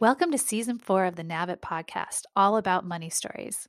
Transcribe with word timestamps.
Welcome 0.00 0.30
to 0.30 0.38
season 0.38 0.78
four 0.78 1.06
of 1.06 1.16
the 1.16 1.24
Navit 1.24 1.58
podcast, 1.58 2.20
all 2.36 2.56
about 2.56 2.86
money 2.86 3.10
stories. 3.10 3.66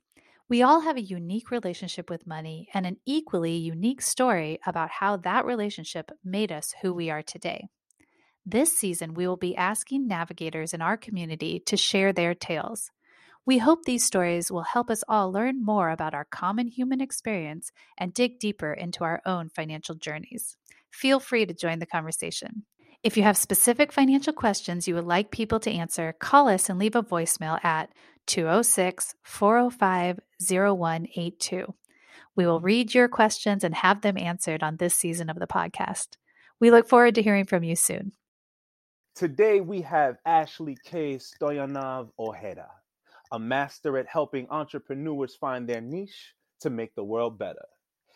We 0.48 0.62
all 0.62 0.82
have 0.82 0.96
a 0.96 1.02
unique 1.02 1.50
relationship 1.50 2.08
with 2.08 2.24
money 2.24 2.68
and 2.72 2.86
an 2.86 2.98
equally 3.04 3.56
unique 3.56 4.00
story 4.00 4.60
about 4.64 4.90
how 4.90 5.16
that 5.16 5.44
relationship 5.44 6.12
made 6.24 6.52
us 6.52 6.72
who 6.82 6.94
we 6.94 7.10
are 7.10 7.24
today. 7.24 7.66
This 8.46 8.78
season, 8.78 9.14
we 9.14 9.26
will 9.26 9.38
be 9.38 9.56
asking 9.56 10.06
navigators 10.06 10.72
in 10.72 10.80
our 10.80 10.96
community 10.96 11.64
to 11.66 11.76
share 11.76 12.12
their 12.12 12.36
tales. 12.36 12.92
We 13.44 13.58
hope 13.58 13.82
these 13.82 14.04
stories 14.04 14.52
will 14.52 14.62
help 14.62 14.88
us 14.88 15.02
all 15.08 15.32
learn 15.32 15.60
more 15.60 15.90
about 15.90 16.14
our 16.14 16.26
common 16.30 16.68
human 16.68 17.00
experience 17.00 17.72
and 17.98 18.14
dig 18.14 18.38
deeper 18.38 18.72
into 18.72 19.02
our 19.02 19.20
own 19.26 19.48
financial 19.48 19.96
journeys. 19.96 20.56
Feel 20.92 21.18
free 21.18 21.44
to 21.44 21.54
join 21.54 21.80
the 21.80 21.86
conversation. 21.86 22.66
If 23.02 23.16
you 23.16 23.22
have 23.22 23.38
specific 23.38 23.92
financial 23.92 24.34
questions 24.34 24.86
you 24.86 24.94
would 24.94 25.06
like 25.06 25.30
people 25.30 25.58
to 25.60 25.70
answer, 25.70 26.12
call 26.12 26.48
us 26.48 26.68
and 26.68 26.78
leave 26.78 26.94
a 26.94 27.02
voicemail 27.02 27.62
at 27.64 27.90
206 28.26 29.14
405 29.22 30.20
0182. 30.38 31.74
We 32.36 32.46
will 32.46 32.60
read 32.60 32.92
your 32.92 33.08
questions 33.08 33.64
and 33.64 33.74
have 33.74 34.02
them 34.02 34.18
answered 34.18 34.62
on 34.62 34.76
this 34.76 34.94
season 34.94 35.30
of 35.30 35.38
the 35.38 35.46
podcast. 35.46 36.16
We 36.60 36.70
look 36.70 36.90
forward 36.90 37.14
to 37.14 37.22
hearing 37.22 37.46
from 37.46 37.64
you 37.64 37.74
soon. 37.74 38.12
Today 39.14 39.62
we 39.62 39.80
have 39.80 40.18
Ashley 40.26 40.76
K. 40.84 41.16
Stoyanov 41.16 42.10
Ojeda, 42.18 42.68
a 43.32 43.38
master 43.38 43.96
at 43.96 44.08
helping 44.08 44.46
entrepreneurs 44.50 45.36
find 45.36 45.66
their 45.66 45.80
niche 45.80 46.34
to 46.60 46.68
make 46.68 46.94
the 46.94 47.04
world 47.04 47.38
better. 47.38 47.64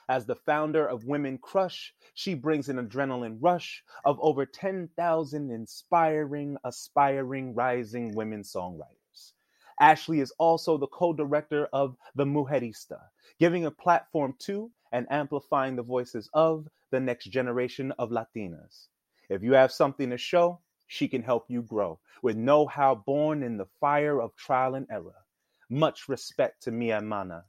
As 0.08 0.26
the 0.26 0.34
founder 0.34 0.86
of 0.86 1.04
Womxn 1.04 1.40
Crush, 1.40 1.94
she 2.12 2.34
brings 2.34 2.68
an 2.68 2.76
adrenaline 2.76 3.38
rush 3.40 3.82
of 4.04 4.18
over 4.20 4.44
10,000 4.44 5.50
inspiring, 5.50 6.58
aspiring, 6.62 7.54
rising 7.54 8.14
women 8.14 8.42
songwriters. 8.42 9.32
Ashley 9.80 10.20
is 10.20 10.30
also 10.32 10.76
the 10.76 10.88
co 10.88 11.14
director 11.14 11.66
of 11.72 11.96
The 12.14 12.26
Mujerista, 12.26 13.00
giving 13.38 13.64
a 13.64 13.70
platform 13.70 14.34
to 14.40 14.70
and 14.92 15.06
amplifying 15.10 15.74
the 15.74 15.82
voices 15.82 16.28
of 16.34 16.68
the 16.90 17.00
next 17.00 17.24
generation 17.26 17.90
of 17.92 18.10
Latinas. 18.10 18.88
If 19.30 19.42
you 19.42 19.54
have 19.54 19.72
something 19.72 20.10
to 20.10 20.18
show, 20.18 20.60
she 20.86 21.08
can 21.08 21.22
help 21.22 21.50
you 21.50 21.62
grow 21.62 21.98
with 22.22 22.36
know 22.36 22.66
how 22.66 22.94
born 22.94 23.42
in 23.42 23.56
the 23.56 23.68
fire 23.80 24.20
of 24.20 24.36
trial 24.36 24.74
and 24.74 24.86
error. 24.90 25.24
Much 25.70 26.10
respect 26.10 26.62
to 26.64 26.70
Mia 26.70 27.00
Mana. 27.00 27.46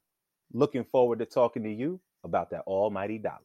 Looking 0.53 0.85
forward 0.85 1.19
to 1.19 1.25
talking 1.25 1.63
to 1.63 1.69
you 1.69 1.99
about 2.25 2.49
that 2.49 2.63
almighty 2.67 3.17
dollar. 3.17 3.39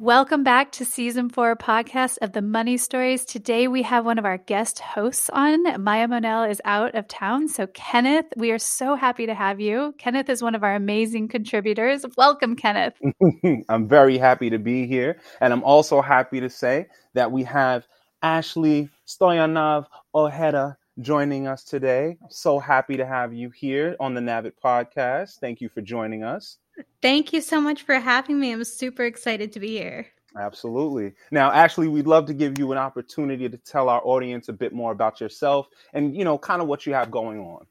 Welcome 0.00 0.44
back 0.44 0.72
to 0.72 0.84
season 0.84 1.30
four 1.30 1.56
podcast 1.56 2.18
of 2.20 2.32
the 2.32 2.42
Money 2.42 2.76
Stories. 2.76 3.24
Today 3.24 3.66
we 3.66 3.82
have 3.82 4.04
one 4.04 4.18
of 4.18 4.26
our 4.26 4.36
guest 4.36 4.80
hosts 4.80 5.30
on. 5.30 5.82
Maya 5.82 6.06
Monell 6.06 6.42
is 6.42 6.60
out 6.66 6.94
of 6.94 7.08
town. 7.08 7.48
So, 7.48 7.66
Kenneth, 7.68 8.26
we 8.36 8.50
are 8.50 8.58
so 8.58 8.94
happy 8.94 9.24
to 9.24 9.34
have 9.34 9.58
you. 9.58 9.94
Kenneth 9.96 10.28
is 10.28 10.42
one 10.42 10.54
of 10.54 10.62
our 10.62 10.74
amazing 10.74 11.28
contributors. 11.28 12.04
Welcome, 12.16 12.56
Kenneth. 12.56 12.94
I'm 13.70 13.88
very 13.88 14.18
happy 14.18 14.50
to 14.50 14.58
be 14.58 14.86
here. 14.86 15.18
And 15.40 15.52
I'm 15.52 15.64
also 15.64 16.02
happy 16.02 16.40
to 16.40 16.50
say 16.50 16.88
that 17.14 17.32
we 17.32 17.44
have 17.44 17.86
Ashley 18.22 18.90
Stoyanov 19.06 19.86
Ojeda 20.14 20.76
joining 21.00 21.46
us 21.46 21.64
today. 21.64 22.18
I'm 22.22 22.30
so 22.30 22.58
happy 22.58 22.98
to 22.98 23.06
have 23.06 23.32
you 23.32 23.50
here 23.50 23.96
on 23.98 24.12
the 24.12 24.20
Navit 24.20 24.52
podcast. 24.62 25.38
Thank 25.40 25.62
you 25.62 25.70
for 25.70 25.80
joining 25.80 26.22
us. 26.22 26.58
Thank 27.02 27.32
you 27.32 27.40
so 27.40 27.60
much 27.60 27.82
for 27.82 27.94
having 27.94 28.38
me. 28.38 28.52
I'm 28.52 28.64
super 28.64 29.04
excited 29.04 29.52
to 29.52 29.60
be 29.60 29.78
here. 29.78 30.06
Absolutely. 30.38 31.14
Now, 31.30 31.50
Ashley, 31.50 31.88
we'd 31.88 32.06
love 32.06 32.26
to 32.26 32.34
give 32.34 32.58
you 32.58 32.70
an 32.72 32.78
opportunity 32.78 33.48
to 33.48 33.56
tell 33.56 33.88
our 33.88 34.02
audience 34.04 34.48
a 34.48 34.52
bit 34.52 34.72
more 34.72 34.92
about 34.92 35.20
yourself 35.20 35.68
and, 35.94 36.14
you 36.14 36.24
know, 36.24 36.36
kind 36.36 36.60
of 36.60 36.68
what 36.68 36.84
you 36.84 36.92
have 36.92 37.10
going 37.10 37.38
on. 37.40 37.66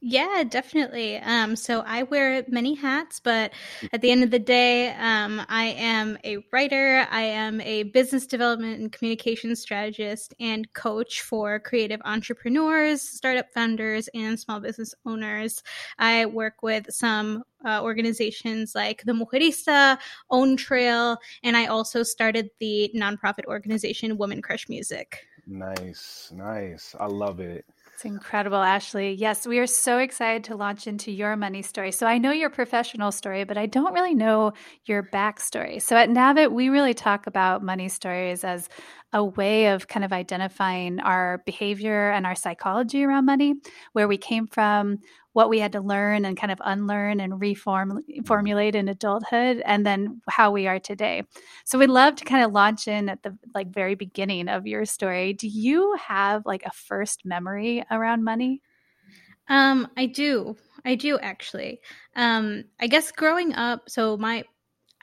Yeah, 0.00 0.44
definitely. 0.48 1.16
Um, 1.16 1.56
so 1.56 1.80
I 1.80 2.04
wear 2.04 2.44
many 2.48 2.74
hats, 2.74 3.18
but 3.18 3.52
at 3.92 4.00
the 4.02 4.10
end 4.10 4.22
of 4.22 4.30
the 4.30 4.38
day, 4.38 4.94
um, 4.94 5.42
I 5.48 5.74
am 5.78 6.18
a 6.22 6.38
writer, 6.52 7.06
I 7.10 7.22
am 7.22 7.60
a 7.62 7.84
business 7.84 8.26
development 8.26 8.80
and 8.80 8.92
communication 8.92 9.56
strategist 9.56 10.34
and 10.38 10.72
coach 10.74 11.22
for 11.22 11.58
creative 11.58 12.00
entrepreneurs, 12.04 13.02
startup 13.02 13.52
founders, 13.52 14.08
and 14.14 14.38
small 14.38 14.60
business 14.60 14.94
owners. 15.04 15.62
I 15.98 16.26
work 16.26 16.62
with 16.62 16.92
some 16.92 17.42
uh, 17.64 17.80
organizations 17.82 18.74
like 18.74 19.02
the 19.04 19.12
Mujerista, 19.12 19.98
OwnTrail, 20.30 21.16
and 21.42 21.56
I 21.56 21.66
also 21.66 22.02
started 22.02 22.50
the 22.60 22.90
nonprofit 22.94 23.46
organization 23.46 24.18
Womxn 24.18 24.42
Crush 24.42 24.68
Music. 24.68 25.26
Nice, 25.46 26.32
nice. 26.34 26.94
I 26.98 27.06
love 27.06 27.40
it. 27.40 27.64
It's 27.96 28.04
incredible, 28.04 28.58
Ashley. 28.58 29.12
Yes, 29.14 29.46
we 29.46 29.58
are 29.58 29.66
so 29.66 29.96
excited 29.96 30.44
to 30.44 30.54
launch 30.54 30.86
into 30.86 31.10
your 31.10 31.34
money 31.34 31.62
story. 31.62 31.90
So 31.92 32.06
I 32.06 32.18
know 32.18 32.30
your 32.30 32.50
professional 32.50 33.10
story, 33.10 33.44
but 33.44 33.56
I 33.56 33.64
don't 33.64 33.94
really 33.94 34.14
know 34.14 34.52
your 34.84 35.02
backstory. 35.02 35.80
So 35.80 35.96
at 35.96 36.10
Navit, 36.10 36.52
we 36.52 36.68
really 36.68 36.92
talk 36.92 37.26
about 37.26 37.62
money 37.62 37.88
stories 37.88 38.44
as 38.44 38.68
a 39.16 39.24
way 39.24 39.68
of 39.68 39.88
kind 39.88 40.04
of 40.04 40.12
identifying 40.12 41.00
our 41.00 41.42
behavior 41.46 42.10
and 42.10 42.26
our 42.26 42.34
psychology 42.34 43.02
around 43.02 43.24
money, 43.24 43.54
where 43.94 44.06
we 44.06 44.18
came 44.18 44.46
from, 44.46 44.98
what 45.32 45.48
we 45.48 45.58
had 45.58 45.72
to 45.72 45.80
learn 45.80 46.26
and 46.26 46.36
kind 46.36 46.52
of 46.52 46.60
unlearn 46.62 47.18
and 47.18 47.40
reform 47.40 48.02
formulate 48.26 48.74
in 48.74 48.88
adulthood 48.88 49.62
and 49.64 49.86
then 49.86 50.20
how 50.28 50.50
we 50.50 50.66
are 50.66 50.78
today. 50.78 51.22
So 51.64 51.78
we'd 51.78 51.88
love 51.88 52.16
to 52.16 52.26
kind 52.26 52.44
of 52.44 52.52
launch 52.52 52.88
in 52.88 53.08
at 53.08 53.22
the 53.22 53.38
like 53.54 53.68
very 53.68 53.94
beginning 53.94 54.48
of 54.48 54.66
your 54.66 54.84
story. 54.84 55.32
Do 55.32 55.48
you 55.48 55.96
have 55.96 56.44
like 56.44 56.64
a 56.66 56.70
first 56.70 57.24
memory 57.24 57.84
around 57.90 58.22
money? 58.22 58.60
Um 59.48 59.88
i 59.96 60.04
do. 60.04 60.56
I 60.84 60.94
do 60.94 61.18
actually. 61.18 61.80
Um 62.14 62.64
i 62.80 62.86
guess 62.86 63.12
growing 63.12 63.54
up 63.54 63.88
so 63.88 64.18
my 64.18 64.44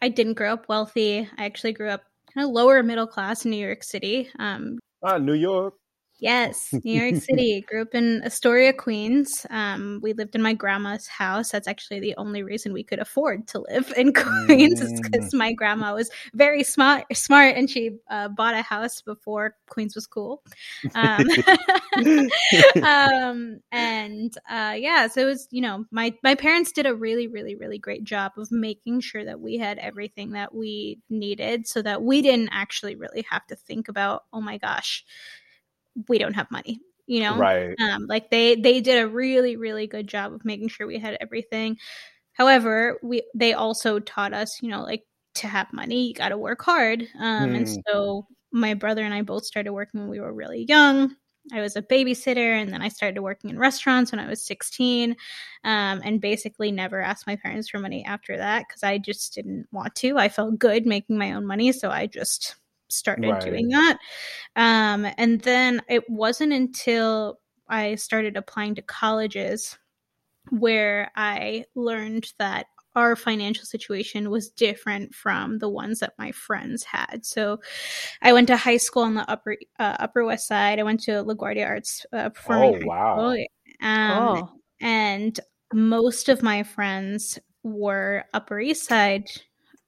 i 0.03 0.09
didn't 0.09 0.35
grow 0.35 0.53
up 0.53 0.69
wealthy. 0.69 1.27
I 1.35 1.45
actually 1.45 1.73
grew 1.73 1.89
up 1.89 2.03
kind 2.33 2.45
of 2.45 2.51
lower 2.51 2.81
middle 2.83 3.07
class 3.07 3.45
in 3.45 3.51
new 3.51 3.57
york 3.57 3.83
city 3.83 4.29
um 4.39 4.79
ah 5.03 5.17
new 5.17 5.33
york 5.33 5.75
Yes, 6.23 6.73
New 6.85 7.01
York 7.01 7.15
City. 7.21 7.65
Grew 7.67 7.81
up 7.81 7.93
in 7.93 8.21
Astoria, 8.23 8.71
Queens. 8.71 9.45
Um, 9.49 9.99
we 10.01 10.13
lived 10.13 10.35
in 10.35 10.41
my 10.41 10.53
grandma's 10.53 11.05
house. 11.05 11.51
That's 11.51 11.67
actually 11.67 11.99
the 11.99 12.15
only 12.15 12.43
reason 12.43 12.71
we 12.71 12.85
could 12.85 12.99
afford 12.99 13.45
to 13.49 13.59
live 13.59 13.93
in 13.97 14.13
Queens, 14.47 14.79
mm. 14.79 14.85
is 14.85 15.01
because 15.01 15.33
my 15.33 15.51
grandma 15.51 15.93
was 15.93 16.09
very 16.33 16.63
smart, 16.63 17.03
smart, 17.13 17.57
and 17.57 17.69
she 17.69 17.97
uh, 18.09 18.29
bought 18.29 18.53
a 18.53 18.61
house 18.61 19.01
before 19.01 19.57
Queens 19.67 19.95
was 19.95 20.07
cool. 20.07 20.41
Um, 20.95 21.27
um, 22.81 23.59
and 23.73 24.33
uh, 24.49 24.75
yeah, 24.77 25.07
so 25.07 25.23
it 25.23 25.25
was 25.25 25.49
you 25.51 25.59
know 25.59 25.83
my 25.91 26.13
my 26.23 26.35
parents 26.35 26.71
did 26.71 26.85
a 26.85 26.95
really 26.95 27.27
really 27.27 27.55
really 27.55 27.79
great 27.79 28.05
job 28.05 28.31
of 28.37 28.49
making 28.49 29.01
sure 29.01 29.25
that 29.25 29.41
we 29.41 29.57
had 29.57 29.77
everything 29.77 30.31
that 30.31 30.55
we 30.55 31.01
needed, 31.09 31.67
so 31.67 31.81
that 31.81 32.01
we 32.01 32.21
didn't 32.21 32.51
actually 32.53 32.95
really 32.95 33.25
have 33.29 33.45
to 33.47 33.57
think 33.57 33.89
about 33.89 34.23
oh 34.31 34.39
my 34.39 34.57
gosh 34.57 35.03
we 36.07 36.17
don't 36.17 36.33
have 36.33 36.49
money 36.51 36.79
you 37.05 37.19
know 37.19 37.37
right 37.37 37.75
um 37.79 38.05
like 38.07 38.29
they 38.29 38.55
they 38.55 38.81
did 38.81 39.01
a 39.01 39.07
really 39.07 39.55
really 39.55 39.87
good 39.87 40.07
job 40.07 40.33
of 40.33 40.45
making 40.45 40.67
sure 40.67 40.87
we 40.87 40.97
had 40.97 41.17
everything 41.19 41.77
however 42.33 42.99
we 43.03 43.23
they 43.35 43.53
also 43.53 43.99
taught 43.99 44.33
us 44.33 44.61
you 44.61 44.69
know 44.69 44.81
like 44.81 45.03
to 45.35 45.47
have 45.47 45.71
money 45.73 46.07
you 46.07 46.13
got 46.13 46.29
to 46.29 46.37
work 46.37 46.61
hard 46.61 47.01
um 47.19 47.49
hmm. 47.49 47.55
and 47.55 47.79
so 47.87 48.25
my 48.51 48.75
brother 48.75 49.03
and 49.03 49.13
I 49.13 49.23
both 49.23 49.45
started 49.45 49.73
working 49.73 50.01
when 50.01 50.09
we 50.09 50.19
were 50.19 50.33
really 50.33 50.65
young 50.69 51.15
I 51.51 51.59
was 51.59 51.75
a 51.75 51.81
babysitter 51.81 52.61
and 52.61 52.71
then 52.71 52.81
I 52.81 52.87
started 52.87 53.19
working 53.19 53.49
in 53.49 53.59
restaurants 53.59 54.11
when 54.11 54.19
I 54.19 54.29
was 54.29 54.45
16 54.45 55.11
um, 55.63 56.01
and 56.03 56.21
basically 56.21 56.71
never 56.71 57.01
asked 57.01 57.27
my 57.27 57.35
parents 57.35 57.67
for 57.67 57.79
money 57.79 58.05
after 58.05 58.37
that 58.37 58.65
because 58.67 58.83
I 58.83 58.97
just 58.97 59.33
didn't 59.33 59.67
want 59.71 59.93
to. 59.95 60.17
I 60.17 60.29
felt 60.29 60.57
good 60.57 60.85
making 60.85 61.17
my 61.17 61.33
own 61.33 61.45
money. 61.45 61.73
So 61.73 61.89
I 61.89 62.07
just 62.07 62.55
started 62.93 63.29
right. 63.29 63.41
doing 63.41 63.69
that. 63.69 63.97
Um, 64.55 65.07
and 65.17 65.41
then 65.41 65.81
it 65.89 66.09
wasn't 66.09 66.53
until 66.53 67.39
I 67.67 67.95
started 67.95 68.37
applying 68.37 68.75
to 68.75 68.81
colleges 68.81 69.77
where 70.49 71.11
I 71.15 71.65
learned 71.75 72.33
that 72.37 72.67
our 72.95 73.15
financial 73.15 73.65
situation 73.65 74.29
was 74.29 74.49
different 74.49 75.15
from 75.15 75.57
the 75.57 75.69
ones 75.69 75.99
that 75.99 76.13
my 76.17 76.31
friends 76.31 76.83
had. 76.83 77.25
So 77.25 77.59
I 78.21 78.33
went 78.33 78.47
to 78.47 78.57
high 78.57 78.77
school 78.77 79.03
on 79.03 79.15
the 79.15 79.29
upper 79.29 79.57
uh, 79.79 79.95
Upper 79.99 80.23
West 80.25 80.47
Side. 80.47 80.79
I 80.79 80.83
went 80.83 81.01
to 81.01 81.23
LaGuardia 81.23 81.67
Arts 81.67 82.05
uh, 82.13 82.29
Performing 82.29 82.83
Oh 82.83 82.87
wow! 82.87 83.35
Um, 83.81 84.35
cool. 84.35 84.51
And 84.81 85.39
most 85.73 86.29
of 86.29 86.43
my 86.43 86.63
friends 86.63 87.39
were 87.63 88.25
Upper 88.33 88.59
East 88.59 88.87
Side 88.87 89.25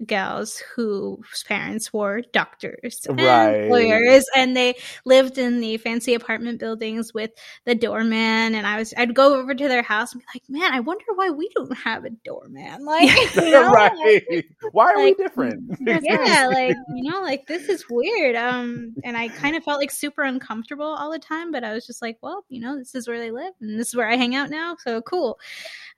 gals 0.05 0.61
whose 0.75 1.43
parents 1.47 1.93
were 1.93 2.21
doctors 2.33 3.05
and 3.07 3.17
Right. 3.17 3.69
lawyers 3.69 4.25
and 4.35 4.55
they 4.55 4.75
lived 5.05 5.37
in 5.37 5.61
the 5.61 5.77
fancy 5.77 6.13
apartment 6.13 6.59
buildings 6.59 7.13
with 7.13 7.31
the 7.63 7.75
doorman 7.75 8.55
and 8.55 8.67
I 8.67 8.77
was 8.77 8.93
I'd 8.97 9.15
go 9.15 9.39
over 9.39 9.55
to 9.55 9.67
their 9.69 9.81
house 9.81 10.11
and 10.11 10.21
be 10.21 10.27
like, 10.33 10.43
Man, 10.49 10.73
I 10.73 10.81
wonder 10.81 11.05
why 11.15 11.29
we 11.29 11.49
don't 11.55 11.75
have 11.77 12.05
a 12.05 12.09
doorman. 12.09 12.85
Like 12.85 13.09
you 13.35 13.51
know, 13.51 13.71
like. 13.71 14.47
Why 14.71 14.91
are 14.91 14.97
like, 14.97 15.17
we 15.17 15.23
different? 15.23 15.77
yeah, 16.03 16.47
like 16.51 16.75
you 16.95 17.09
know, 17.11 17.21
like 17.21 17.47
this 17.47 17.69
is 17.69 17.85
weird. 17.89 18.35
Um, 18.35 18.95
and 19.03 19.15
I 19.17 19.29
kind 19.29 19.55
of 19.55 19.63
felt 19.63 19.79
like 19.79 19.91
super 19.91 20.23
uncomfortable 20.23 20.85
all 20.85 21.11
the 21.11 21.19
time, 21.19 21.51
but 21.51 21.63
I 21.63 21.73
was 21.73 21.85
just 21.85 22.01
like, 22.01 22.17
well, 22.21 22.43
you 22.49 22.59
know, 22.61 22.77
this 22.77 22.95
is 22.95 23.07
where 23.07 23.19
they 23.19 23.31
live, 23.31 23.53
and 23.61 23.79
this 23.79 23.89
is 23.89 23.95
where 23.95 24.09
I 24.09 24.15
hang 24.15 24.35
out 24.35 24.49
now, 24.49 24.75
so 24.79 25.01
cool. 25.01 25.39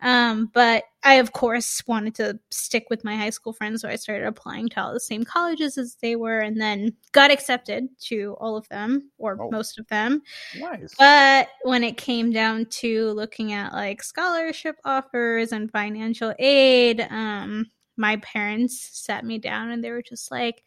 Um, 0.01 0.51
but 0.53 0.83
I 1.03 1.15
of 1.15 1.31
course 1.33 1.81
wanted 1.87 2.13
to 2.15 2.39
stick 2.51 2.85
with 2.89 3.03
my 3.03 3.15
high 3.15 3.29
school 3.31 3.53
friends, 3.53 3.81
so 3.81 3.89
I 3.89 3.95
started 3.95 4.27
applying 4.27 4.69
to 4.69 4.81
all 4.81 4.93
the 4.93 4.99
same 4.99 5.23
colleges 5.23 5.77
as 5.77 5.95
they 6.01 6.15
were, 6.15 6.39
and 6.39 6.59
then 6.61 6.93
got 7.13 7.31
accepted 7.31 7.87
to 8.07 8.35
all 8.39 8.57
of 8.57 8.67
them 8.69 9.11
or 9.17 9.37
Oh. 9.41 9.49
most 9.51 9.79
of 9.79 9.87
them. 9.87 10.21
nice. 10.59 10.93
But 10.99 11.49
when 11.63 11.83
it 11.83 11.97
came 11.97 12.31
down 12.31 12.65
to 12.81 13.11
looking 13.11 13.53
at 13.53 13.73
like 13.73 14.03
scholarship 14.03 14.75
offers 14.85 15.51
and 15.51 15.71
financial 15.71 16.33
aid, 16.39 17.07
um, 17.09 17.65
my 17.99 18.17
parents 18.17 18.79
sat 18.93 19.25
me 19.25 19.39
down 19.39 19.71
and 19.71 19.83
they 19.83 19.89
were 19.91 20.03
just 20.03 20.29
like, 20.29 20.63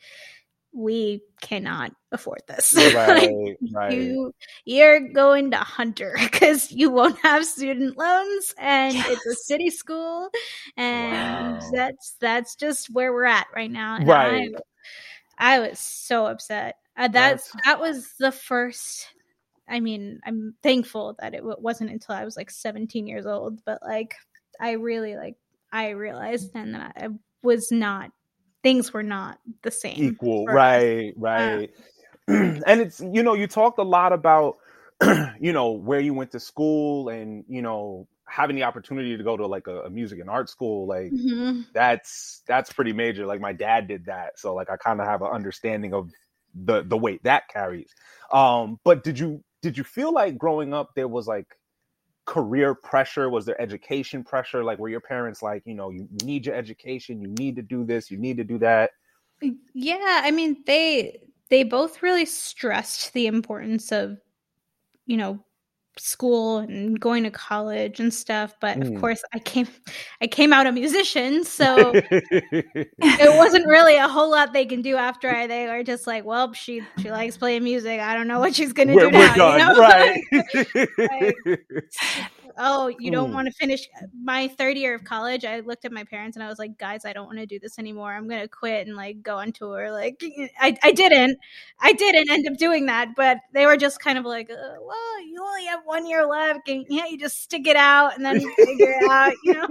"We 0.73 1.23
cannot 1.41 1.93
afford 2.13 2.43
this. 2.49 2.75
Like, 3.07 3.31
right, 3.33 3.57
right. 3.73 3.93
you, 3.93 4.33
you're 4.65 5.01
going 5.13 5.51
to 5.53 5.57
Hunter 5.59 6.17
because 6.21 6.71
you 6.71 6.91
won't 6.91 7.19
have 7.21 7.45
student 7.47 7.97
loans, 7.99 8.55
and 8.59 8.97
it's 8.97 9.27
a 9.27 9.35
city 9.35 9.71
school, 9.71 10.31
and 10.77 11.61
Wow. 11.61 11.71
that's 11.75 12.17
that's 12.21 12.55
just 12.57 12.91
where 12.91 13.13
we're 13.13 13.25
at 13.25 13.47
right 13.55 13.71
now. 13.71 13.97
And 13.97 14.09
Right. 14.09 14.51
I, 15.39 15.57
I 15.57 15.59
was 15.61 15.79
so 15.79 16.27
upset. 16.27 16.77
Uh, 16.97 17.09
that's 17.09 17.51
that 17.65 17.81
was 17.81 18.15
the 18.19 18.33
first. 18.33 19.09
I 19.69 19.81
mean, 19.81 20.21
I'm 20.27 20.55
thankful 20.63 21.17
that 21.21 21.35
it 21.35 21.39
w- 21.39 21.57
wasn't 21.59 21.91
until 21.91 22.15
I 22.15 22.25
was 22.25 22.37
like 22.37 22.51
17 22.51 23.07
years 23.07 23.27
old, 23.27 23.65
but 23.65 23.81
like 23.83 24.17
I 24.61 24.73
really 24.73 25.17
like 25.17 25.37
I 25.73 25.91
realized 25.91 26.53
then 26.53 26.73
that 26.73 26.95
I 26.97 27.09
was 27.43 27.71
not 27.71 28.11
things 28.63 28.93
were 28.93 29.03
not 29.03 29.39
the 29.63 29.71
same. 29.71 29.97
equal 30.05 30.45
for 30.45 30.53
us. 30.53 30.55
right 30.55 31.15
right 31.17 31.71
and 32.29 32.81
it's 32.81 33.01
you 33.01 33.23
know 33.23 33.35
you 33.35 33.47
talked 33.47 33.79
a 33.79 33.83
lot 33.83 34.13
about 34.13 34.57
you 35.41 35.53
know 35.53 35.73
where 35.73 36.01
you 36.01 36.15
went 36.15 36.31
to 36.31 36.41
school 36.41 37.09
and 37.09 37.45
you 37.49 37.63
know 37.63 38.07
having 38.29 38.55
the 38.55 38.63
opportunity 38.63 39.17
to 39.17 39.25
go 39.25 39.37
to 39.37 39.47
like 39.47 39.67
a, 39.67 39.83
a 39.83 39.91
music 39.91 40.21
and 40.21 40.31
art 40.31 40.49
school 40.49 40.87
like 40.87 41.13
Mhm. 41.13 41.67
that's 41.75 42.43
that's 42.47 42.73
pretty 42.73 42.93
major 42.93 43.27
like 43.27 43.41
my 43.41 43.53
dad 43.53 43.89
did 43.89 44.05
that 44.07 44.39
so 44.39 44.55
like 44.55 44.71
i 44.71 44.77
kind 44.77 45.01
of 45.01 45.07
have 45.07 45.23
an 45.23 45.29
understanding 45.29 45.93
of 45.95 46.11
the 46.65 46.83
the 46.85 46.97
weight 46.97 47.23
that 47.25 47.49
carries 47.49 47.93
um 48.33 48.79
but 48.85 49.03
did 49.05 49.19
you 49.19 49.43
did 49.63 49.77
you 49.77 49.85
feel 49.85 50.13
like 50.13 50.39
growing 50.39 50.73
up 50.75 50.91
there 50.95 51.09
was 51.09 51.27
like 51.27 51.47
career 52.27 52.75
pressure? 52.75 53.31
Was 53.31 53.45
there 53.45 53.61
education 53.61 54.23
pressure? 54.25 54.63
Like 54.65 54.79
were 54.79 54.89
your 54.89 55.01
parents 55.01 55.43
like 55.43 55.63
you 55.67 55.75
know 55.75 55.91
you 55.91 56.09
need 56.25 56.47
your 56.47 56.55
education. 56.55 57.21
You 57.21 57.29
need 57.39 57.57
to 57.57 57.63
do 57.63 57.85
this. 57.85 58.11
You 58.11 58.19
need 58.19 58.37
to 58.37 58.45
do 58.45 58.59
that. 58.59 58.91
Mm, 59.43 59.57
yeah, 59.75 60.23
I 60.25 60.31
mean 60.31 60.63
they 60.67 61.23
they 61.49 61.65
both 61.65 62.03
really 62.03 62.27
stressed 62.27 63.13
the 63.13 63.27
importance 63.27 63.93
of 63.93 64.19
you 65.07 65.17
know 65.17 65.45
school 65.99 66.59
and 66.59 66.99
going 66.99 67.25
to 67.25 67.31
college 67.31 68.01
and 68.01 68.13
stuff, 68.15 68.55
but 68.61 68.79
Mm. 68.79 68.95
of 68.95 69.01
course 69.01 69.23
I 69.35 69.39
came 69.39 69.67
I 70.23 70.27
came 70.27 70.53
out 70.53 70.67
a 70.67 70.73
musician, 70.73 71.45
so 71.45 71.93
it 72.13 73.37
wasn't 73.37 73.67
really 73.67 73.97
a 73.97 74.09
whole 74.09 74.31
lot 74.31 74.53
they 74.53 74.67
can 74.67 74.83
do 74.83 74.97
after 74.97 75.29
I 75.29 75.47
they 75.47 75.67
were 75.67 75.83
just 75.83 76.07
like, 76.07 76.25
well, 76.25 76.53
she 76.53 76.83
she 76.99 77.11
likes 77.11 77.37
playing 77.37 77.65
music. 77.65 78.01
I 78.01 78.15
don't 78.15 78.29
know 78.29 78.41
what 78.41 78.55
she's 78.55 78.73
going 78.73 78.89
to 78.89 78.95
we're, 78.95 79.11
do 79.11 79.19
we're 79.19 79.37
now, 79.37 79.53
you 79.53 79.59
know? 79.59 79.75
right? 81.09 81.59
oh, 82.59 82.89
you 82.99 83.11
don't 83.11 83.29
Hmm. 83.29 83.35
want 83.35 83.47
to 83.47 83.53
finish 83.53 83.89
my 84.23 84.49
third 84.49 84.77
year 84.77 84.95
of 84.95 85.05
college. 85.05 85.45
I 85.45 85.61
looked 85.61 85.85
at 85.85 85.93
my 85.93 86.05
parents 86.05 86.37
and 86.37 86.43
I 86.45 86.49
was 86.49 86.59
like, 86.59 86.79
guys, 86.79 87.05
I 87.05 87.13
don't 87.13 87.27
want 87.27 87.39
to 87.39 87.47
do 87.47 87.59
this 87.59 87.79
anymore. 87.79 88.13
I'm 88.13 88.29
gonna 88.29 88.49
quit 88.49 88.87
and 88.87 88.97
like 88.97 89.23
go 89.23 89.37
on 89.39 89.53
tour. 89.53 89.91
Like, 89.91 90.23
I, 90.61 90.77
I 90.83 90.93
didn't, 90.93 91.39
I 91.81 91.93
didn't 91.93 92.31
end 92.31 92.47
up 92.49 92.57
doing 92.59 92.87
that, 92.87 93.15
but 93.17 93.39
they 93.53 93.67
were 93.67 93.77
just 93.77 94.01
kind 94.01 94.19
of 94.19 94.25
like, 94.25 94.51
uh, 94.51 94.55
well, 94.83 95.23
you 95.27 95.43
only 95.43 95.65
have 95.67 95.81
one 95.85 96.07
year 96.07 96.27
left. 96.27 96.67
Can 96.67 96.85
yeah, 96.89 97.07
you 97.07 97.19
just 97.19 97.43
stick 97.43 97.67
it 97.67 97.77
out 97.77 98.17
and 98.17 98.25
then 98.25 98.41
figure 98.41 98.93
it 99.01 99.05
out, 99.11 99.35
you 99.45 99.55
know? 99.55 99.69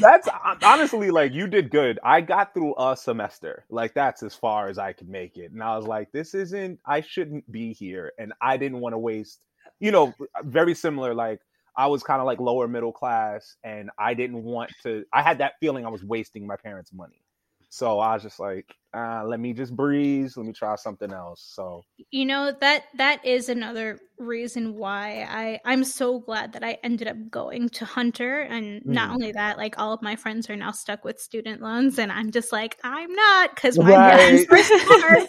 that's 0.00 0.28
honestly 0.62 1.10
like 1.10 1.32
you 1.32 1.46
did 1.46 1.70
good. 1.70 1.98
I 2.04 2.20
got 2.20 2.54
through 2.54 2.74
a 2.78 2.96
semester. 2.96 3.64
Like 3.70 3.94
that's 3.94 4.22
as 4.22 4.34
far 4.34 4.68
as 4.68 4.78
I 4.78 4.92
could 4.92 5.08
make 5.08 5.36
it. 5.36 5.52
And 5.52 5.62
I 5.62 5.76
was 5.76 5.86
like, 5.86 6.12
this 6.12 6.34
isn't 6.34 6.80
I 6.86 7.00
shouldn't 7.00 7.50
be 7.50 7.72
here. 7.72 8.12
And 8.18 8.32
I 8.40 8.56
didn't 8.56 8.80
want 8.80 8.94
to 8.94 8.98
waste, 8.98 9.40
you 9.82 9.90
know, 9.90 10.14
very 10.44 10.74
similar 10.74 11.12
like 11.12 11.40
I 11.76 11.88
was 11.88 12.04
kind 12.04 12.20
of 12.20 12.26
like 12.26 12.38
lower 12.38 12.68
middle 12.68 12.92
class 12.92 13.56
and 13.64 13.90
I 13.98 14.14
didn't 14.14 14.44
want 14.44 14.70
to 14.84 15.04
I 15.12 15.22
had 15.22 15.38
that 15.38 15.54
feeling 15.58 15.84
I 15.84 15.88
was 15.88 16.04
wasting 16.04 16.46
my 16.46 16.56
parents' 16.56 16.92
money. 16.92 17.20
So 17.72 18.00
I 18.00 18.12
was 18.12 18.22
just 18.22 18.38
like, 18.38 18.66
uh, 18.94 19.24
let 19.24 19.40
me 19.40 19.54
just 19.54 19.74
breeze, 19.74 20.36
let 20.36 20.44
me 20.44 20.52
try 20.52 20.76
something 20.76 21.10
else. 21.10 21.52
So 21.54 21.82
you 22.10 22.26
know 22.26 22.52
that 22.60 22.84
that 22.98 23.24
is 23.24 23.48
another 23.48 23.98
reason 24.18 24.74
why 24.74 25.26
i 25.28 25.60
i'm 25.64 25.84
so 25.84 26.18
glad 26.20 26.52
that 26.52 26.64
i 26.64 26.78
ended 26.82 27.06
up 27.08 27.16
going 27.30 27.68
to 27.68 27.84
hunter 27.84 28.40
and 28.40 28.84
not 28.84 29.10
Mm. 29.10 29.14
only 29.14 29.32
that 29.32 29.56
like 29.56 29.78
all 29.78 29.92
of 29.92 30.02
my 30.02 30.16
friends 30.16 30.48
are 30.48 30.56
now 30.56 30.70
stuck 30.70 31.04
with 31.04 31.20
student 31.20 31.60
loans 31.60 31.98
and 31.98 32.10
i'm 32.10 32.30
just 32.30 32.52
like 32.52 32.78
i'm 32.82 33.12
not 33.12 33.54
because 33.54 33.78
my 33.78 34.62
smart 34.62 35.28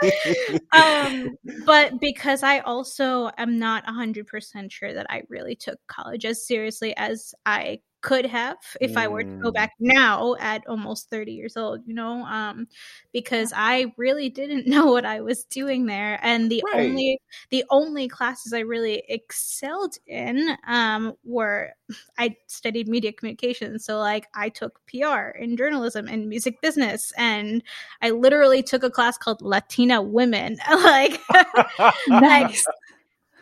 um 0.72 1.36
but 1.66 1.92
because 2.00 2.42
i 2.42 2.60
also 2.60 3.30
am 3.36 3.58
not 3.58 3.84
100% 3.86 4.70
sure 4.70 4.92
that 4.92 5.06
i 5.10 5.22
really 5.28 5.54
took 5.56 5.78
college 5.86 6.24
as 6.24 6.46
seriously 6.46 6.96
as 6.96 7.34
i 7.46 7.78
could 8.02 8.24
have 8.26 8.56
if 8.80 8.96
i 8.96 9.06
were 9.08 9.22
to 9.22 9.28
go 9.42 9.50
Mm. 9.50 9.54
back 9.54 9.72
now 9.80 10.34
at 10.40 10.62
almost 10.68 11.10
30 11.10 11.32
years 11.32 11.56
old 11.56 11.80
you 11.86 11.94
know 11.94 12.24
um 12.24 12.66
because 13.12 13.52
i 13.56 13.92
really 13.96 14.28
didn't 14.28 14.66
know 14.68 14.86
what 14.86 15.04
i 15.04 15.20
was 15.20 15.44
doing 15.44 15.86
there 15.86 16.18
and 16.22 16.50
the 16.50 16.62
Right. 16.62 16.90
only 16.90 17.20
the 17.50 17.64
only 17.70 18.08
classes 18.08 18.52
i 18.52 18.60
really 18.60 19.02
excelled 19.08 19.94
in 20.06 20.56
um 20.66 21.14
were 21.24 21.70
i 22.18 22.34
studied 22.46 22.88
media 22.88 23.12
communications 23.12 23.84
so 23.84 23.98
like 23.98 24.26
i 24.34 24.48
took 24.48 24.80
pr 24.86 25.06
and 25.40 25.56
journalism 25.58 26.06
and 26.08 26.28
music 26.28 26.60
business 26.60 27.12
and 27.16 27.62
i 28.02 28.10
literally 28.10 28.62
took 28.62 28.82
a 28.82 28.90
class 28.90 29.18
called 29.18 29.40
latina 29.42 30.00
women 30.02 30.56
like 30.70 31.20
Nice. 32.06 32.68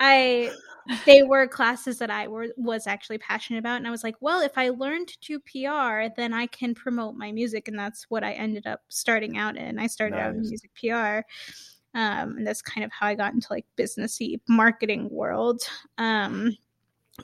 I 0.00 0.56
they 1.04 1.22
were 1.22 1.46
classes 1.46 1.98
that 1.98 2.10
I 2.10 2.28
were 2.28 2.48
was 2.56 2.86
actually 2.86 3.18
passionate 3.18 3.58
about 3.58 3.76
and 3.76 3.86
I 3.86 3.90
was 3.90 4.04
like, 4.04 4.16
well, 4.20 4.40
if 4.40 4.56
I 4.56 4.70
learned 4.70 5.08
to 5.08 5.18
do 5.20 5.38
PR, 5.40 6.12
then 6.16 6.32
I 6.32 6.46
can 6.46 6.74
promote 6.74 7.14
my 7.14 7.32
music 7.32 7.68
and 7.68 7.78
that's 7.78 8.06
what 8.08 8.24
I 8.24 8.32
ended 8.32 8.66
up 8.66 8.80
starting 8.88 9.36
out 9.36 9.56
in. 9.56 9.78
I 9.78 9.86
started 9.86 10.18
out 10.18 10.34
in 10.34 10.40
music 10.40 10.70
PR. 10.74 11.20
Um, 11.94 12.36
and 12.36 12.46
that's 12.46 12.60
kind 12.60 12.84
of 12.84 12.92
how 12.92 13.06
I 13.06 13.14
got 13.14 13.32
into 13.32 13.46
like 13.50 13.64
businessy 13.78 14.40
marketing 14.48 15.08
world. 15.10 15.62
Um, 15.96 16.54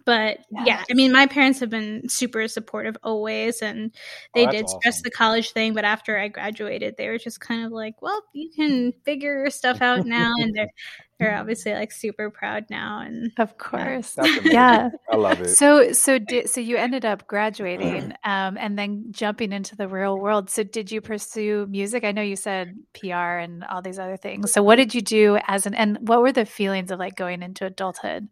but 0.05 0.39
yeah, 0.51 0.65
Yes. 0.67 0.87
I 0.91 0.95
mean, 0.95 1.13
my 1.13 1.27
parents 1.27 1.61
have 1.61 1.71
been 1.71 2.09
super 2.09 2.49
supportive 2.49 2.97
always, 3.03 3.61
and 3.63 3.93
they 4.35 4.47
Oh, 4.47 4.47
that's 4.47 4.57
did 4.57 4.69
stress 4.71 4.95
awesome. 4.97 5.03
the 5.05 5.11
college 5.11 5.53
thing. 5.53 5.75
But 5.75 5.85
after 5.85 6.19
I 6.19 6.29
graduated, 6.29 6.97
they 6.97 7.09
were 7.09 7.19
just 7.19 7.41
kind 7.41 7.65
of 7.65 7.73
like, 7.73 8.01
"Well, 8.03 8.23
you 8.33 8.51
can 8.55 8.93
figure 9.05 9.41
your 9.41 9.51
stuff 9.51 9.83
out 9.83 10.05
now," 10.07 10.33
and 10.39 10.55
they're 10.55 10.71
they're 11.19 11.37
obviously 11.37 11.73
like 11.75 11.93
super 11.93 12.31
proud 12.31 12.65
now. 12.71 13.01
And 13.01 13.33
Of 13.39 13.57
course. 13.59 14.15
That's. 14.15 14.45
Yeah. 14.45 14.89
I 15.11 15.17
love 15.17 15.41
it. 15.41 15.51
So 15.51 15.93
so 15.93 16.19
did 16.19 16.51
so 16.51 16.61
you 16.61 16.77
ended 16.77 17.05
up 17.05 17.27
graduating 17.29 18.13
um, 18.25 18.57
and 18.59 18.79
then 18.79 19.07
jumping 19.13 19.53
into 19.53 19.77
the 19.77 19.87
real 19.89 20.19
world. 20.19 20.51
So 20.51 20.65
did 20.65 20.91
you 20.91 21.01
pursue 21.01 21.67
music? 21.71 22.03
I 22.05 22.13
know 22.13 22.23
you 22.23 22.35
said 22.37 22.75
PR 22.95 23.39
and 23.39 23.63
all 23.65 23.83
these 23.83 23.99
other 24.01 24.17
things. 24.17 24.53
So 24.53 24.63
what 24.63 24.77
did 24.77 24.95
you 24.95 25.01
do 25.03 25.39
as 25.47 25.67
an 25.67 25.75
and 25.75 25.99
what 26.09 26.23
were 26.23 26.33
the 26.33 26.45
feelings 26.47 26.91
of 26.91 26.99
like 26.99 27.15
going 27.17 27.43
into 27.43 27.67
adulthood 27.67 28.29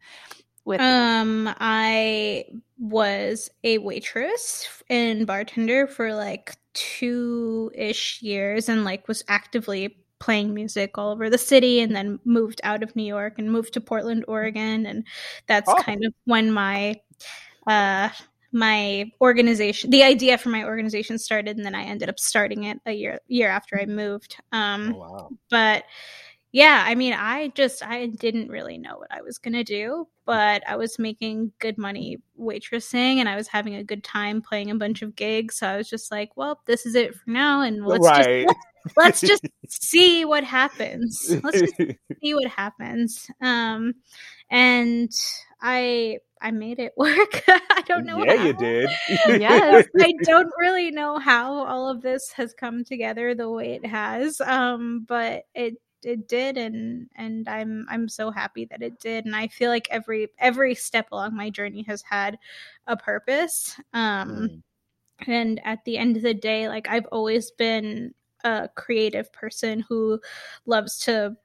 with 0.64 0.82
um, 0.82 1.52
I 1.60 2.44
was 2.78 3.50
a 3.64 3.78
waitress 3.78 4.66
and 4.88 5.26
bartender 5.26 5.86
for 5.86 6.14
like 6.14 6.56
two 6.74 7.70
ish 7.74 8.22
years, 8.22 8.68
and 8.68 8.84
like 8.84 9.06
was 9.08 9.22
actively 9.28 9.96
playing 10.20 10.54
music 10.54 10.96
all 10.98 11.10
over 11.12 11.30
the 11.30 11.38
city 11.38 11.80
and 11.80 11.94
then 11.96 12.18
moved 12.24 12.60
out 12.64 12.82
of 12.82 12.94
New 12.96 13.04
York 13.04 13.38
and 13.38 13.50
moved 13.52 13.74
to 13.74 13.80
Portland, 13.80 14.24
Oregon 14.28 14.86
and 14.86 15.06
that's 15.48 15.72
Oh. 15.72 15.74
kind 15.74 16.04
of 16.04 16.14
when 16.24 16.52
my 16.52 16.96
uh 17.66 18.08
my 18.52 19.10
organization 19.20 19.90
the 19.90 20.02
idea 20.02 20.38
for 20.38 20.48
my 20.50 20.64
organization 20.64 21.18
started 21.18 21.56
and 21.56 21.66
then 21.66 21.74
I 21.74 21.82
ended 21.84 22.08
up 22.08 22.18
starting 22.20 22.64
it 22.64 22.78
a 22.86 22.92
year 22.92 23.20
year 23.28 23.48
after 23.50 23.80
I 23.80 23.86
moved. 23.86 24.36
Um 24.52 24.92
Oh, 24.92 24.96
wow. 24.96 25.32
but 25.50 25.84
yeah, 26.52 26.82
I 26.84 26.96
mean, 26.96 27.12
I 27.12 27.48
just 27.54 27.84
I 27.84 28.06
didn't 28.06 28.48
really 28.48 28.76
know 28.76 28.98
what 28.98 29.12
I 29.12 29.22
was 29.22 29.38
gonna 29.38 29.62
do, 29.62 30.08
but 30.24 30.62
I 30.68 30.76
was 30.76 30.98
making 30.98 31.52
good 31.60 31.78
money 31.78 32.18
waitressing, 32.38 33.16
and 33.16 33.28
I 33.28 33.36
was 33.36 33.46
having 33.46 33.76
a 33.76 33.84
good 33.84 34.02
time 34.02 34.42
playing 34.42 34.70
a 34.70 34.74
bunch 34.74 35.02
of 35.02 35.14
gigs. 35.14 35.56
So 35.56 35.68
I 35.68 35.76
was 35.76 35.88
just 35.88 36.10
like, 36.10 36.36
well, 36.36 36.60
this 36.66 36.86
is 36.86 36.96
it 36.96 37.14
for 37.14 37.30
now, 37.30 37.62
and 37.62 37.86
let's 37.86 38.04
right. 38.04 38.46
just 38.46 38.58
let's, 38.96 39.22
let's 39.22 39.40
just 39.42 39.46
see 39.68 40.24
what 40.24 40.42
happens. 40.42 41.32
Let's 41.42 41.60
just 41.60 41.76
see 42.22 42.34
what 42.34 42.48
happens. 42.48 43.30
Um, 43.40 43.94
and 44.50 45.12
I 45.62 46.18
I 46.40 46.50
made 46.50 46.80
it 46.80 46.94
work. 46.96 47.44
I 47.46 47.84
don't 47.86 48.06
know. 48.06 48.24
Yeah, 48.24 48.36
how. 48.36 48.46
you 48.46 48.52
did. 48.54 48.90
Yes. 49.28 49.86
I 50.00 50.14
don't 50.24 50.50
really 50.58 50.90
know 50.90 51.18
how 51.20 51.64
all 51.64 51.88
of 51.88 52.02
this 52.02 52.32
has 52.32 52.54
come 52.54 52.82
together 52.82 53.36
the 53.36 53.48
way 53.48 53.74
it 53.74 53.86
has. 53.86 54.40
Um, 54.40 55.04
but 55.06 55.44
it 55.54 55.74
it 56.04 56.28
did 56.28 56.56
and 56.58 57.08
and 57.16 57.48
I'm 57.48 57.86
I'm 57.90 58.08
so 58.08 58.30
happy 58.30 58.64
that 58.66 58.82
it 58.82 59.00
did 59.00 59.26
and 59.26 59.36
I 59.36 59.48
feel 59.48 59.70
like 59.70 59.88
every 59.90 60.28
every 60.38 60.74
step 60.74 61.08
along 61.12 61.34
my 61.36 61.50
journey 61.50 61.82
has 61.82 62.02
had 62.02 62.38
a 62.86 62.96
purpose. 62.96 63.76
Um 63.92 64.60
Mm. 65.20 65.28
and 65.28 65.60
at 65.64 65.84
the 65.84 65.98
end 65.98 66.16
of 66.16 66.22
the 66.22 66.34
day 66.34 66.68
like 66.68 66.88
I've 66.88 67.06
always 67.12 67.50
been 67.50 68.14
a 68.44 68.68
creative 68.74 69.32
person 69.32 69.80
who 69.88 70.20
loves 70.66 70.98
to 71.00 71.36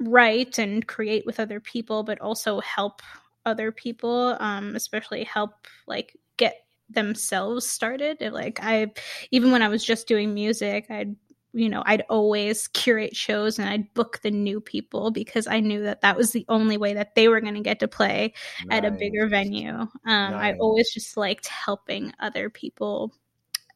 write 0.00 0.58
and 0.58 0.86
create 0.86 1.24
with 1.26 1.40
other 1.40 1.60
people 1.60 2.02
but 2.02 2.20
also 2.20 2.60
help 2.60 3.02
other 3.46 3.72
people 3.72 4.36
um 4.40 4.76
especially 4.76 5.24
help 5.24 5.52
like 5.86 6.16
get 6.36 6.66
themselves 6.90 7.66
started 7.68 8.20
like 8.32 8.60
i 8.62 8.86
even 9.30 9.50
when 9.50 9.62
i 9.62 9.68
was 9.68 9.84
just 9.84 10.06
doing 10.06 10.34
music 10.34 10.86
i'd 10.90 11.16
you 11.56 11.68
know 11.70 11.82
i'd 11.86 12.02
always 12.10 12.68
curate 12.68 13.16
shows 13.16 13.58
and 13.58 13.68
i'd 13.68 13.92
book 13.94 14.20
the 14.22 14.30
new 14.30 14.60
people 14.60 15.10
because 15.10 15.46
i 15.46 15.58
knew 15.58 15.82
that 15.82 16.02
that 16.02 16.16
was 16.16 16.30
the 16.32 16.44
only 16.48 16.76
way 16.76 16.94
that 16.94 17.14
they 17.14 17.28
were 17.28 17.40
going 17.40 17.54
to 17.54 17.60
get 17.60 17.80
to 17.80 17.88
play 17.88 18.32
at 18.70 18.84
a 18.84 18.90
bigger 18.90 19.26
venue 19.26 19.72
um 19.74 19.90
i 20.04 20.52
always 20.60 20.92
just 20.92 21.16
liked 21.16 21.46
helping 21.48 22.12
other 22.20 22.50
people 22.50 23.12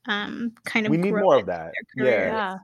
um 0.07 0.53
kind 0.65 0.87
of 0.87 0.91
We 0.91 0.97
need 0.99 1.11
grow 1.13 1.23
more 1.23 1.37
of 1.39 1.47
that. 1.47 1.73
Yeah. 1.97 2.59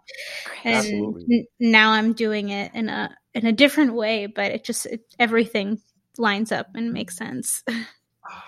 and 0.64 0.76
Absolutely. 0.76 1.26
n- 1.30 1.46
now 1.60 1.90
i'm 1.92 2.12
doing 2.12 2.50
it 2.50 2.74
in 2.74 2.88
a 2.88 3.14
in 3.34 3.46
a 3.46 3.52
different 3.52 3.94
way 3.94 4.26
but 4.26 4.52
it 4.52 4.64
just 4.64 4.86
it, 4.86 5.00
everything 5.18 5.78
lines 6.18 6.52
up 6.52 6.68
and 6.74 6.92
makes 6.92 7.16
sense 7.16 7.62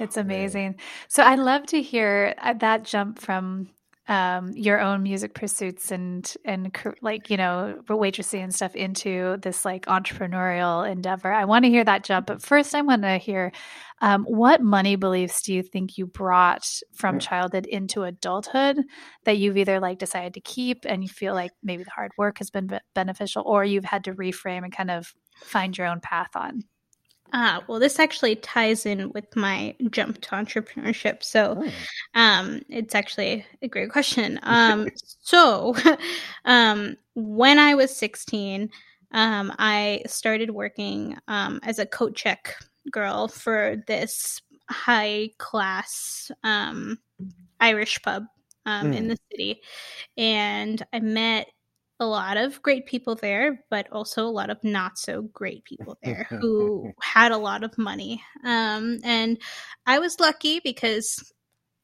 It's 0.01 0.17
Man. 0.17 0.25
amazing. 0.27 0.81
So 1.09 1.23
i'd 1.23 1.39
love 1.39 1.67
to 1.67 1.81
hear 1.83 2.35
uh, 2.39 2.55
that 2.55 2.85
jump 2.85 3.19
from 3.21 3.69
um, 4.09 4.53
your 4.55 4.81
own 4.81 5.03
music 5.03 5.35
pursuits 5.35 5.93
and 5.93 6.35
and 6.45 6.75
like 7.03 7.29
you 7.29 7.37
know 7.37 7.79
waitressing 7.89 8.43
and 8.43 8.55
stuff 8.55 8.75
into 8.75 9.37
this 9.43 9.65
like 9.67 9.85
entrepreneurial 9.87 10.91
endeavor. 10.91 11.31
I 11.31 11.45
want 11.45 11.67
to 11.67 11.71
hear 11.71 11.85
that 11.85 12.05
jump, 12.05 12.27
but 12.27 12.43
first 12.43 12.75
I 12.75 12.81
want 12.81 13.03
to 13.03 13.19
hear 13.19 13.53
um, 14.01 14.25
what 14.25 14.63
money 14.63 14.97
beliefs 14.97 15.43
do 15.43 15.53
you 15.53 15.63
think 15.63 15.99
you 15.99 16.07
brought 16.07 16.67
from 16.95 17.19
childhood 17.19 17.67
into 17.67 18.05
adulthood 18.05 18.79
that 19.25 19.37
you've 19.37 19.59
either 19.59 19.79
like 19.79 19.99
decided 19.99 20.35
to 20.35 20.41
keep 20.41 20.87
and 20.87 21.03
you 21.03 21.09
feel 21.09 21.35
like 21.35 21.53
maybe 21.63 21.85
the 21.85 21.91
hard 21.91 22.13
work 22.17 22.39
has 22.39 22.51
been 22.51 22.81
beneficial, 22.95 23.43
or 23.45 23.65
you've 23.65 23.85
had 23.85 24.05
to 24.05 24.15
reframe 24.15 24.65
and 24.65 24.75
kind 24.75 24.91
of 24.91 25.13
find 25.37 25.77
your 25.77 25.87
own 25.87 26.01
path 26.01 26.35
on. 26.35 26.63
Ah, 27.33 27.63
well, 27.69 27.79
this 27.79 27.99
actually 27.99 28.37
ties 28.37 28.87
in 28.87 29.13
with 29.13 29.35
my 29.37 29.75
jump 29.91 30.21
to 30.23 30.31
entrepreneurship. 30.31 31.23
So, 31.23 31.57
Mm. 31.57 31.73
um, 32.15 32.63
it's 32.69 32.95
actually 32.95 33.45
a 33.63 33.69
great 33.69 33.91
question. 33.91 34.39
Um, 34.43 34.89
so, 35.23 35.75
um, 36.45 36.97
when 37.15 37.59
I 37.59 37.75
was 37.75 37.95
16, 37.95 38.71
um, 39.13 39.53
I 39.59 40.03
started 40.07 40.51
working 40.51 41.17
um, 41.29 41.61
as 41.63 41.79
a 41.79 41.87
coat 41.87 42.15
check 42.17 42.55
girl 42.91 43.29
for 43.29 43.77
this 43.87 44.41
high 44.71 45.31
class 45.39 46.31
um, 46.45 46.99
Irish 47.61 48.01
pub 48.03 48.25
um, 48.67 48.93
in 48.93 49.05
Mm. 49.05 49.09
the 49.11 49.19
city. 49.31 49.61
And 50.17 50.83
I 50.93 51.01
met 51.01 51.49
a 52.01 52.07
lot 52.07 52.37
of 52.37 52.63
great 52.63 52.87
people 52.87 53.15
there, 53.17 53.65
but 53.71 53.91
also 53.93 54.25
a 54.25 54.31
lot 54.31 54.51
of 54.51 54.63
not 54.63 54.99
so 54.99 55.23
great 55.23 55.65
people 55.65 55.99
there 56.03 56.29
who 56.41 56.93
had 57.03 57.33
a 57.33 57.39
lot 57.39 57.65
of 57.65 57.77
money. 57.79 58.23
Um, 58.45 58.99
and 59.05 59.39
I 59.87 59.99
was 59.99 60.21
lucky 60.21 60.61
because 60.63 61.33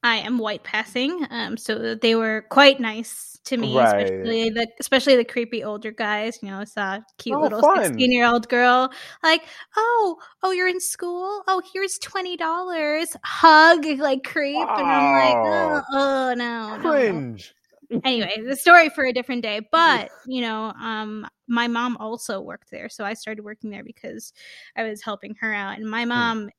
I 0.03 0.17
am 0.17 0.37
white 0.37 0.63
passing, 0.63 1.25
um, 1.31 1.57
so 1.57 1.95
they 1.95 2.13
were 2.13 2.45
quite 2.51 2.79
nice 2.79 3.39
to 3.45 3.57
me, 3.57 3.75
Right. 3.75 4.03
especially 4.03 4.49
the 4.51 4.67
especially 4.79 5.15
the 5.15 5.25
creepy 5.25 5.63
older 5.63 5.89
guys. 5.89 6.37
You 6.43 6.51
know, 6.51 6.59
I 6.59 6.65
saw 6.65 6.95
a 6.97 7.05
cute 7.17 7.35
Oh, 7.35 7.41
little 7.41 7.63
sixteen 7.77 8.11
year 8.11 8.27
old 8.27 8.47
girl, 8.47 8.91
like, 9.23 9.41
oh, 9.75 10.17
oh, 10.43 10.51
you're 10.51 10.67
in 10.67 10.79
school. 10.79 11.41
Oh, 11.47 11.59
here's 11.73 11.97
twenty 11.97 12.37
dollars. 12.37 13.17
Hug, 13.23 13.83
like 13.97 14.23
creep, 14.23 14.55
and 14.57 14.87
I'm 14.87 15.11
like, 15.15 15.37
oh, 15.37 15.81
oh 15.93 16.33
no 16.37 16.77
Cringe. 16.81 17.54
Anyway 18.03 18.41
the 18.45 18.55
story 18.55 18.89
for 18.89 19.05
a 19.05 19.13
different 19.13 19.41
day 19.41 19.61
but 19.71 20.09
you 20.25 20.41
know 20.41 20.73
um 20.81 21.25
my 21.47 21.67
mom 21.67 21.97
also 21.97 22.41
worked 22.41 22.71
there 22.71 22.89
so 22.89 23.03
i 23.03 23.13
started 23.13 23.43
working 23.43 23.69
there 23.69 23.83
because 23.83 24.33
i 24.75 24.83
was 24.83 25.01
helping 25.01 25.35
her 25.39 25.53
out 25.53 25.77
and 25.77 25.89
my 25.89 26.05
mom 26.05 26.49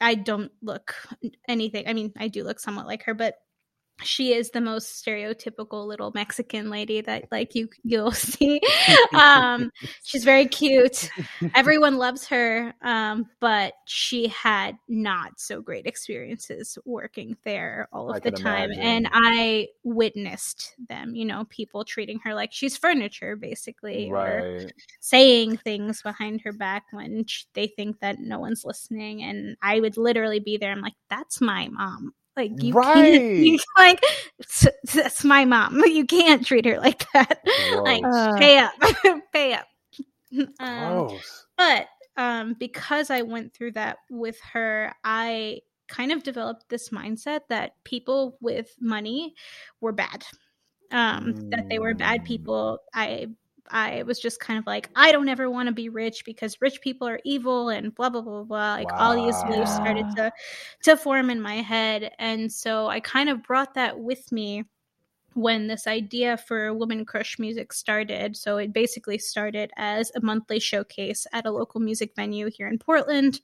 i 0.00 0.14
don't 0.14 0.50
look 0.62 0.94
anything 1.48 1.86
i 1.86 1.92
mean 1.92 2.12
i 2.18 2.28
do 2.28 2.44
look 2.44 2.58
somewhat 2.58 2.86
like 2.86 3.02
her 3.02 3.14
but 3.14 3.36
she 4.02 4.34
is 4.34 4.50
the 4.50 4.60
most 4.60 5.04
stereotypical 5.04 5.86
little 5.86 6.10
mexican 6.14 6.70
lady 6.70 7.00
that 7.00 7.24
like 7.30 7.54
you 7.54 7.68
you'll 7.82 8.12
see. 8.12 8.60
Um 9.12 9.70
she's 10.04 10.24
very 10.24 10.46
cute. 10.46 11.10
Everyone 11.54 11.96
loves 11.98 12.26
her 12.26 12.72
um 12.82 13.26
but 13.40 13.74
she 13.86 14.28
had 14.28 14.76
not 14.88 15.38
so 15.38 15.60
great 15.60 15.86
experiences 15.86 16.78
working 16.84 17.36
there 17.44 17.88
all 17.92 18.10
of 18.10 18.16
I 18.16 18.18
the 18.20 18.30
time 18.30 18.70
imagine. 18.72 18.82
and 18.82 19.08
i 19.12 19.68
witnessed 19.84 20.74
them 20.88 21.14
you 21.14 21.24
know 21.24 21.44
people 21.50 21.84
treating 21.84 22.18
her 22.24 22.34
like 22.34 22.52
she's 22.52 22.76
furniture 22.76 23.36
basically 23.36 24.10
or 24.10 24.68
saying 25.00 25.56
things 25.58 26.02
behind 26.02 26.40
her 26.42 26.52
back 26.52 26.84
when 26.92 27.24
they 27.54 27.66
think 27.66 28.00
that 28.00 28.18
no 28.18 28.38
one's 28.38 28.64
listening 28.64 29.22
and 29.22 29.56
i 29.62 29.80
would 29.80 29.96
literally 29.96 30.40
be 30.40 30.56
there. 30.56 30.72
I'm 30.72 30.80
like 30.80 30.94
that's 31.08 31.40
my 31.40 31.68
mom 31.68 32.14
like 32.36 32.50
you 32.62 32.72
can't 32.74 33.36
you, 33.36 33.58
like 33.76 34.00
that's 34.94 35.24
my 35.24 35.44
mom 35.44 35.80
you 35.86 36.06
can't 36.06 36.44
treat 36.46 36.64
her 36.64 36.78
like 36.78 37.04
that 37.12 37.42
like 37.84 38.02
Uh. 38.04 38.32
pay 38.38 38.58
up 38.58 38.72
pay 39.32 39.54
up 39.54 39.66
um, 40.60 41.06
Gross. 41.08 41.46
but 41.56 41.86
um, 42.16 42.54
because 42.58 43.10
I 43.10 43.22
went 43.22 43.54
through 43.54 43.72
that 43.72 43.98
with 44.10 44.38
her, 44.52 44.92
I 45.04 45.60
kind 45.88 46.12
of 46.12 46.22
developed 46.22 46.68
this 46.68 46.88
mindset 46.90 47.40
that 47.48 47.72
people 47.84 48.36
with 48.40 48.74
money 48.80 49.34
were 49.80 49.92
bad. 49.92 50.24
Um, 50.90 51.34
That 51.50 51.64
they 51.70 51.78
were 51.78 51.94
bad 51.94 52.22
Mm. 52.22 52.26
people. 52.26 52.78
I 52.94 53.28
I 53.72 54.02
was 54.04 54.20
just 54.20 54.38
kind 54.40 54.58
of 54.58 54.66
like, 54.66 54.90
I 54.94 55.10
don't 55.10 55.28
ever 55.28 55.50
want 55.50 55.68
to 55.68 55.72
be 55.72 55.88
rich 55.88 56.24
because 56.24 56.60
rich 56.60 56.80
people 56.80 57.08
are 57.08 57.20
evil 57.24 57.70
and 57.70 57.94
blah 57.94 58.10
blah 58.10 58.22
blah 58.22 58.44
blah. 58.44 58.74
Like 58.74 58.92
all 58.92 59.16
these 59.16 59.42
beliefs 59.44 59.74
started 59.74 60.06
to 60.16 60.32
to 60.84 60.96
form 60.96 61.30
in 61.30 61.40
my 61.40 61.56
head, 61.56 62.12
and 62.18 62.52
so 62.52 62.86
I 62.86 63.00
kind 63.00 63.28
of 63.28 63.42
brought 63.42 63.74
that 63.74 63.98
with 63.98 64.30
me 64.30 64.64
when 65.34 65.66
this 65.66 65.86
idea 65.86 66.36
for 66.36 66.70
Womxn 66.70 67.06
Crush 67.06 67.38
Music 67.38 67.72
started. 67.72 68.36
So 68.36 68.58
it 68.58 68.72
basically 68.72 69.18
started 69.18 69.70
as 69.76 70.12
a 70.14 70.20
monthly 70.20 70.58
showcase 70.58 71.26
at 71.32 71.46
a 71.46 71.50
local 71.50 71.80
music 71.80 72.12
venue 72.14 72.50
here 72.50 72.68
in 72.68 72.78
Portland. 72.78 73.40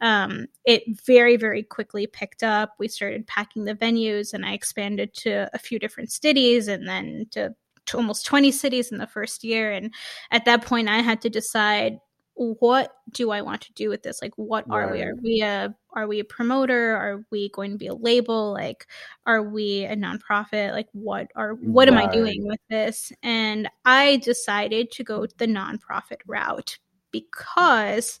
Um, 0.00 0.46
it 0.64 0.82
very, 1.06 1.36
very 1.36 1.62
quickly 1.62 2.06
picked 2.06 2.42
up. 2.42 2.74
We 2.78 2.88
started 2.88 3.26
packing 3.26 3.64
the 3.64 3.74
venues, 3.74 4.34
and 4.34 4.44
I 4.44 4.52
expanded 4.52 5.14
to 5.14 5.48
a 5.54 5.58
few 5.58 5.78
different 5.78 6.12
cities 6.12 6.68
and 6.68 6.86
then 6.86 7.26
to, 7.30 7.54
to 7.86 7.96
almost 7.96 8.26
20 8.26 8.50
cities 8.52 8.92
in 8.92 8.98
the 8.98 9.06
first 9.06 9.44
year. 9.44 9.72
And 9.72 9.92
at 10.30 10.44
that 10.44 10.64
point, 10.64 10.88
I 10.88 10.98
had 10.98 11.20
to 11.22 11.30
decide 11.30 11.98
what 12.34 12.94
do 13.10 13.30
I 13.30 13.42
want 13.42 13.60
to 13.62 13.72
do 13.74 13.90
with 13.90 14.02
this? 14.02 14.22
Like, 14.22 14.32
what 14.36 14.64
are 14.70 14.90
we? 14.90 15.02
Are 15.02 15.14
we 15.22 15.42
a 15.42 15.74
are 15.92 16.06
we 16.06 16.20
a 16.20 16.24
promoter? 16.24 16.96
Are 16.96 17.22
we 17.30 17.50
going 17.50 17.72
to 17.72 17.76
be 17.76 17.88
a 17.88 17.94
label? 17.94 18.52
Like, 18.52 18.86
are 19.26 19.42
we 19.42 19.84
a 19.84 19.94
nonprofit? 19.94 20.72
Like, 20.72 20.88
what 20.92 21.30
are 21.36 21.54
what 21.54 21.88
am 21.88 21.98
I 21.98 22.06
doing 22.06 22.46
with 22.46 22.60
this? 22.70 23.12
And 23.22 23.68
I 23.84 24.16
decided 24.18 24.90
to 24.92 25.04
go 25.04 25.26
the 25.26 25.46
nonprofit 25.46 26.20
route 26.26 26.78
because 27.10 28.20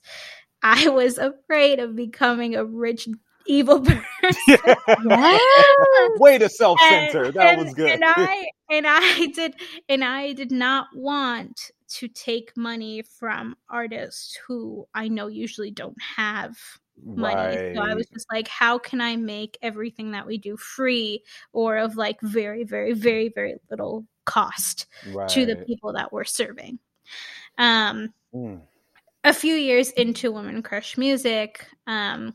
I 0.62 0.88
was 0.88 1.16
afraid 1.16 1.78
of 1.78 1.96
becoming 1.96 2.56
a 2.56 2.64
rich 2.64 3.08
evil 3.50 3.80
person. 4.20 4.56
Way 6.18 6.38
to 6.38 6.48
self 6.48 6.78
censor. 6.80 7.32
That 7.32 7.54
and, 7.54 7.64
was 7.64 7.74
good. 7.74 7.90
And 7.90 8.02
I 8.04 8.46
and 8.70 8.86
I 8.88 9.26
did 9.34 9.54
and 9.88 10.04
I 10.04 10.32
did 10.32 10.52
not 10.52 10.86
want 10.94 11.72
to 11.88 12.08
take 12.08 12.56
money 12.56 13.02
from 13.02 13.56
artists 13.68 14.38
who 14.46 14.86
I 14.94 15.08
know 15.08 15.26
usually 15.26 15.72
don't 15.72 16.00
have 16.16 16.56
money. 17.02 17.74
So 17.74 17.82
I 17.82 17.94
was 17.94 18.06
just 18.06 18.26
like, 18.32 18.46
how 18.46 18.78
can 18.78 19.00
I 19.00 19.16
make 19.16 19.58
everything 19.60 20.12
that 20.12 20.26
we 20.26 20.38
do 20.38 20.56
free 20.56 21.24
or 21.52 21.78
of 21.78 21.96
like 21.96 22.20
very, 22.20 22.62
very, 22.62 22.92
very, 22.92 23.28
very 23.28 23.56
little 23.70 24.06
cost 24.24 24.86
to 25.30 25.46
the 25.46 25.56
people 25.56 25.94
that 25.94 26.12
we're 26.12 26.24
serving? 26.24 26.78
Um, 27.58 28.14
mm. 28.32 28.60
A 29.24 29.32
few 29.34 29.54
years 29.54 29.90
into 29.90 30.32
Womxn 30.32 30.62
Crush 30.62 30.96
Music, 30.96 31.66
um, 31.88 32.34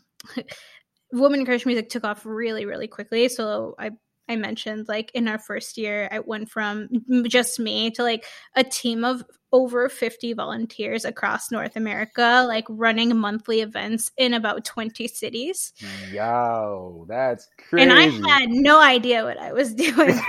Womxn 1.15 1.45
Crush 1.45 1.65
Music 1.65 1.89
took 1.89 2.03
off 2.03 2.25
really, 2.25 2.65
really 2.65 2.87
quickly. 2.87 3.29
So 3.29 3.75
I 3.79 3.91
I 4.27 4.35
mentioned, 4.35 4.87
like 4.87 5.11
in 5.13 5.27
our 5.27 5.39
first 5.39 5.77
year, 5.77 6.07
I 6.11 6.19
went 6.19 6.49
from 6.49 6.89
just 7.27 7.59
me 7.59 7.91
to 7.91 8.03
like 8.03 8.25
a 8.55 8.63
team 8.63 9.03
of 9.03 9.23
over 9.51 9.87
50 9.87 10.33
volunteers 10.33 11.05
across 11.05 11.49
North 11.49 11.77
America, 11.77 12.43
like 12.45 12.65
running 12.67 13.15
monthly 13.15 13.61
events 13.61 14.11
in 14.17 14.33
about 14.33 14.65
20 14.65 15.07
cities. 15.07 15.71
Yo, 16.11 17.05
that's 17.07 17.47
crazy. 17.57 17.83
And 17.83 17.93
I 17.93 18.07
had 18.27 18.49
no 18.49 18.81
idea 18.81 19.23
what 19.23 19.37
I 19.37 19.53
was 19.53 19.73
doing. 19.75 20.19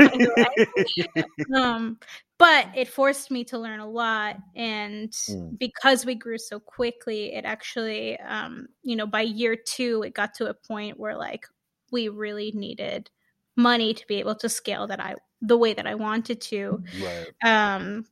um, 1.56 1.98
but 2.38 2.68
it 2.76 2.86
forced 2.86 3.30
me 3.30 3.42
to 3.44 3.58
learn 3.58 3.80
a 3.80 3.88
lot. 3.88 4.36
And 4.54 5.10
mm. 5.10 5.58
because 5.58 6.06
we 6.06 6.14
grew 6.14 6.38
so 6.38 6.60
quickly, 6.60 7.34
it 7.34 7.44
actually, 7.44 8.20
um, 8.20 8.68
you 8.82 8.94
know, 8.94 9.06
by 9.06 9.22
year 9.22 9.56
two, 9.56 10.04
it 10.06 10.14
got 10.14 10.34
to 10.34 10.50
a 10.50 10.54
point 10.54 11.00
where 11.00 11.16
like 11.16 11.46
we 11.90 12.08
really 12.08 12.52
needed 12.52 13.10
money 13.56 13.94
to 13.94 14.06
be 14.06 14.16
able 14.16 14.34
to 14.36 14.48
scale 14.48 14.86
that 14.86 15.00
I 15.00 15.14
the 15.40 15.56
way 15.56 15.74
that 15.74 15.86
I 15.86 15.94
wanted 15.94 16.40
to. 16.42 16.82
Right. 17.02 17.26
Um 17.44 18.06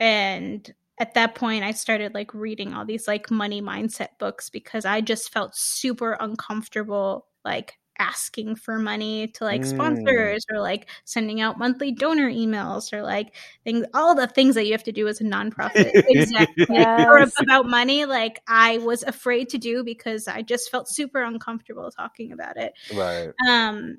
and 0.00 0.72
at 0.98 1.14
that 1.14 1.34
point 1.34 1.64
I 1.64 1.72
started 1.72 2.14
like 2.14 2.32
reading 2.34 2.74
all 2.74 2.84
these 2.84 3.06
like 3.06 3.30
money 3.30 3.60
mindset 3.60 4.18
books 4.18 4.50
because 4.50 4.84
I 4.84 5.00
just 5.00 5.32
felt 5.32 5.56
super 5.56 6.16
uncomfortable 6.18 7.26
like 7.44 7.78
asking 7.98 8.56
for 8.56 8.78
money 8.78 9.28
to 9.28 9.44
like 9.44 9.62
mm. 9.62 9.66
sponsors 9.66 10.44
or 10.52 10.60
like 10.60 10.86
sending 11.04 11.40
out 11.40 11.58
monthly 11.58 11.92
donor 11.92 12.30
emails 12.30 12.92
or 12.92 13.02
like 13.02 13.34
things 13.64 13.86
all 13.94 14.14
the 14.14 14.26
things 14.26 14.54
that 14.54 14.66
you 14.66 14.72
have 14.72 14.82
to 14.82 14.92
do 14.92 15.08
as 15.08 15.20
a 15.20 15.24
nonprofit 15.24 15.90
exactly 16.08 16.66
yes. 16.68 17.06
or 17.06 17.18
about 17.42 17.66
money 17.66 18.04
like 18.04 18.40
I 18.46 18.78
was 18.78 19.02
afraid 19.02 19.48
to 19.50 19.58
do 19.58 19.84
because 19.84 20.28
I 20.28 20.42
just 20.42 20.70
felt 20.70 20.88
super 20.88 21.22
uncomfortable 21.22 21.90
talking 21.90 22.32
about 22.32 22.56
it. 22.56 22.74
Right. 22.94 23.30
Um 23.48 23.98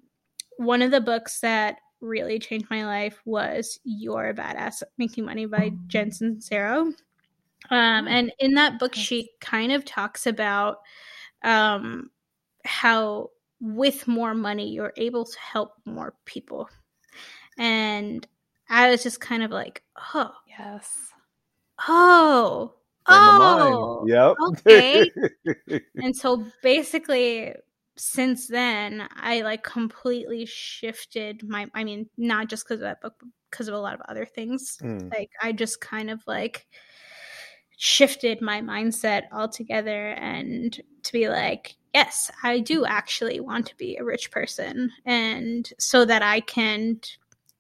one 0.58 0.82
of 0.82 0.92
the 0.92 1.02
books 1.02 1.40
that 1.40 1.78
really 2.02 2.40
changed 2.40 2.68
my 2.70 2.86
life 2.86 3.22
was 3.26 3.80
You're 3.84 4.30
a 4.30 4.34
Badass 4.34 4.84
Making 4.98 5.26
Money 5.26 5.46
by 5.46 5.72
Jen 5.88 6.12
Sincero. 6.12 6.94
Um, 7.70 8.08
oh. 8.08 8.08
and 8.08 8.32
in 8.40 8.54
that 8.54 8.80
book, 8.80 8.94
she 8.94 9.32
kind 9.42 9.72
of 9.72 9.86
talks 9.86 10.28
about 10.28 10.78
um, 11.44 12.12
how 12.66 13.32
with 13.60 14.08
more 14.08 14.34
money, 14.34 14.70
you're 14.70 14.94
able 14.98 15.26
to 15.26 15.40
help 15.40 15.74
more 15.86 16.14
people. 16.26 16.70
And 17.58 18.26
I 18.70 18.90
was 18.90 19.04
just 19.04 19.20
kind 19.20 19.44
of 19.44 19.52
like, 19.52 19.84
oh, 20.14 20.32
yes. 20.48 21.12
Oh, 21.88 22.74
oh, 23.08 24.06
yep. 24.08 24.36
okay. 24.50 25.12
and 25.96 26.16
so 26.16 26.46
basically, 26.62 27.54
since 28.00 28.48
then 28.48 29.08
i 29.16 29.42
like 29.42 29.63
completely 29.63 30.46
shifted 30.46 31.48
my 31.48 31.68
i 31.74 31.84
mean 31.84 32.08
not 32.18 32.48
just 32.48 32.66
because 32.66 32.75
of 32.75 32.82
that 32.82 33.01
book 33.01 33.16
because 33.50 33.68
of 33.68 33.74
a 33.74 33.80
lot 33.80 33.94
of 33.94 34.01
other 34.08 34.25
things 34.25 34.77
mm. 34.82 35.12
like 35.13 35.30
i 35.42 35.51
just 35.51 35.82
kind 35.82 36.10
of 36.10 36.22
like 36.27 36.68
shifted 37.77 38.42
my 38.42 38.62
mindset 38.62 39.24
altogether 39.32 40.10
and 40.10 40.82
to 41.04 41.13
be 41.13 41.30
like 41.30 41.75
yes 41.94 42.32
i 42.44 42.60
do 42.60 42.86
actually 42.86 43.39
want 43.39 43.66
to 43.66 43.75
be 43.77 43.96
a 43.98 44.04
rich 44.04 44.32
person 44.32 44.92
and 45.06 45.72
so 45.80 46.04
that 46.04 46.22
i 46.22 46.39
can 46.39 47.00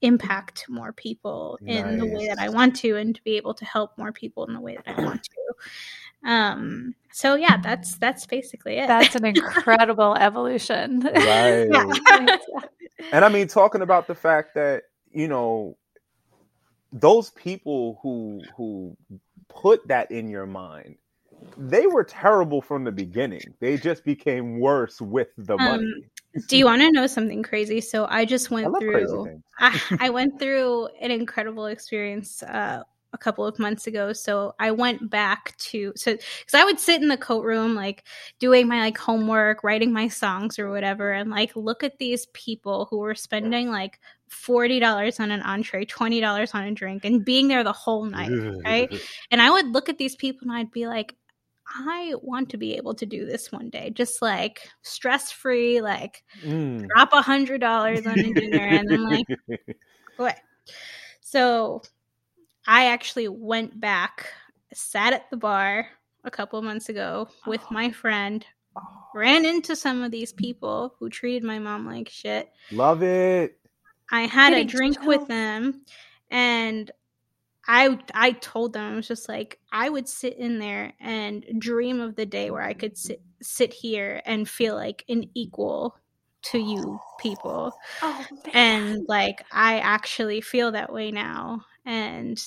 impact 0.01 0.65
more 0.69 0.93
people 0.93 1.57
nice. 1.61 1.83
in 1.83 1.97
the 1.97 2.05
way 2.05 2.27
that 2.27 2.39
i 2.39 2.49
want 2.49 2.75
to 2.75 2.95
and 2.97 3.15
to 3.15 3.23
be 3.23 3.37
able 3.37 3.53
to 3.53 3.65
help 3.65 3.97
more 3.97 4.11
people 4.11 4.45
in 4.45 4.53
the 4.53 4.61
way 4.61 4.75
that 4.75 4.97
i 4.97 5.03
want 5.03 5.23
to 5.23 5.31
um 6.27 6.93
so 7.11 7.33
yeah 7.33 7.57
that's 7.57 7.97
that's 7.97 8.27
basically 8.27 8.77
it. 8.77 8.87
That's 8.87 9.15
an 9.15 9.25
incredible 9.33 10.15
evolution. 10.15 11.01
Right. 11.15 11.67
And 13.11 13.23
i 13.23 13.29
mean 13.29 13.47
talking 13.47 13.83
about 13.83 14.07
the 14.07 14.15
fact 14.15 14.55
that 14.55 14.85
you 15.11 15.27
know 15.27 15.77
those 16.91 17.29
people 17.29 17.99
who 18.01 18.41
who 18.55 18.97
put 19.49 19.87
that 19.87 20.09
in 20.09 20.29
your 20.29 20.47
mind 20.47 20.97
they 21.57 21.87
were 21.87 22.03
terrible 22.03 22.61
from 22.61 22.83
the 22.83 22.91
beginning. 22.91 23.53
They 23.59 23.77
just 23.77 24.03
became 24.03 24.59
worse 24.59 24.99
with 24.99 25.29
the 25.37 25.53
um, 25.53 25.63
money. 25.63 25.93
do 26.47 26.57
you 26.57 26.65
want 26.65 26.81
to 26.81 26.91
know 26.91 27.07
something 27.07 27.43
crazy? 27.43 27.81
So 27.81 28.07
i 28.09 28.25
just 28.25 28.49
went 28.51 28.75
I 28.75 28.79
through 28.79 29.41
I, 29.59 29.81
I, 29.99 30.09
went 30.09 30.39
through 30.39 30.87
an 30.99 31.11
incredible 31.11 31.67
experience 31.67 32.43
uh 32.43 32.83
a 33.13 33.17
couple 33.17 33.45
of 33.45 33.59
months 33.59 33.87
ago. 33.87 34.13
So 34.13 34.53
I 34.59 34.71
went 34.71 35.09
back 35.09 35.55
to 35.57 35.93
so 35.95 36.13
because 36.13 36.53
I 36.53 36.63
would 36.63 36.79
sit 36.79 37.01
in 37.01 37.07
the 37.07 37.17
coat 37.17 37.43
room 37.43 37.75
like 37.75 38.03
doing 38.39 38.67
my 38.67 38.79
like 38.79 38.97
homework, 38.97 39.63
writing 39.63 39.93
my 39.93 40.07
songs 40.07 40.59
or 40.59 40.69
whatever, 40.69 41.11
and 41.11 41.29
like 41.29 41.55
look 41.55 41.83
at 41.83 41.97
these 41.99 42.25
people 42.33 42.87
who 42.89 42.99
were 42.99 43.15
spending 43.15 43.69
like 43.69 43.99
forty 44.29 44.79
dollars 44.79 45.19
on 45.19 45.31
an 45.31 45.41
entree, 45.41 45.85
twenty 45.85 46.19
dollars 46.19 46.51
on 46.53 46.63
a 46.63 46.71
drink, 46.71 47.05
and 47.05 47.23
being 47.23 47.47
there 47.47 47.63
the 47.63 47.73
whole 47.73 48.05
night, 48.05 48.31
right? 48.63 48.93
And 49.31 49.41
I 49.41 49.49
would 49.49 49.67
look 49.67 49.89
at 49.89 49.97
these 49.97 50.15
people 50.15 50.47
and 50.47 50.51
I'd 50.51 50.71
be 50.71 50.87
like, 50.87 51.15
I 51.67 52.13
want 52.21 52.49
to 52.49 52.57
be 52.57 52.75
able 52.75 52.95
to 52.95 53.05
do 53.05 53.25
this 53.25 53.51
one 53.51 53.69
day, 53.69 53.89
just 53.89 54.21
like 54.21 54.69
stress 54.83 55.31
free, 55.31 55.81
like 55.81 56.23
mm. 56.43 56.85
drop 56.87 57.13
a 57.13 57.21
hundred 57.21 57.61
dollars 57.61 58.05
on 58.05 58.19
a 58.19 58.33
dinner, 58.33 58.65
and 58.65 58.89
then 58.89 59.03
like 59.03 59.25
what? 60.17 60.37
So 61.21 61.81
I 62.67 62.87
actually 62.87 63.29
went 63.29 63.79
back, 63.79 64.27
sat 64.73 65.13
at 65.13 65.29
the 65.29 65.37
bar 65.37 65.87
a 66.23 66.31
couple 66.31 66.61
months 66.61 66.89
ago 66.89 67.29
with 67.45 67.61
oh. 67.63 67.67
my 67.71 67.91
friend, 67.91 68.45
ran 69.15 69.45
into 69.45 69.75
some 69.75 70.03
of 70.03 70.11
these 70.11 70.33
people 70.33 70.95
who 70.99 71.09
treated 71.09 71.43
my 71.43 71.59
mom 71.59 71.85
like 71.85 72.09
shit. 72.09 72.49
Love 72.71 73.01
it. 73.01 73.57
I 74.11 74.21
had 74.21 74.51
Getting 74.51 74.67
a 74.67 74.69
drink 74.69 75.03
with 75.03 75.27
them 75.27 75.81
and 76.29 76.91
I 77.67 77.99
I 78.13 78.31
told 78.31 78.73
them 78.73 78.93
I 78.93 78.95
was 78.95 79.07
just 79.07 79.27
like 79.27 79.59
I 79.71 79.89
would 79.89 80.07
sit 80.07 80.37
in 80.37 80.59
there 80.59 80.93
and 80.99 81.45
dream 81.59 81.99
of 81.99 82.15
the 82.15 82.25
day 82.25 82.49
where 82.49 82.61
I 82.61 82.73
could 82.73 82.97
sit 82.97 83.21
sit 83.41 83.73
here 83.73 84.21
and 84.25 84.47
feel 84.47 84.75
like 84.75 85.03
an 85.09 85.29
equal 85.33 85.97
to 86.43 86.59
you 86.59 86.99
people. 87.19 87.73
Oh, 88.01 88.25
and 88.53 89.05
like 89.09 89.43
I 89.51 89.79
actually 89.79 90.39
feel 90.39 90.71
that 90.71 90.93
way 90.93 91.11
now 91.11 91.65
and 91.87 92.39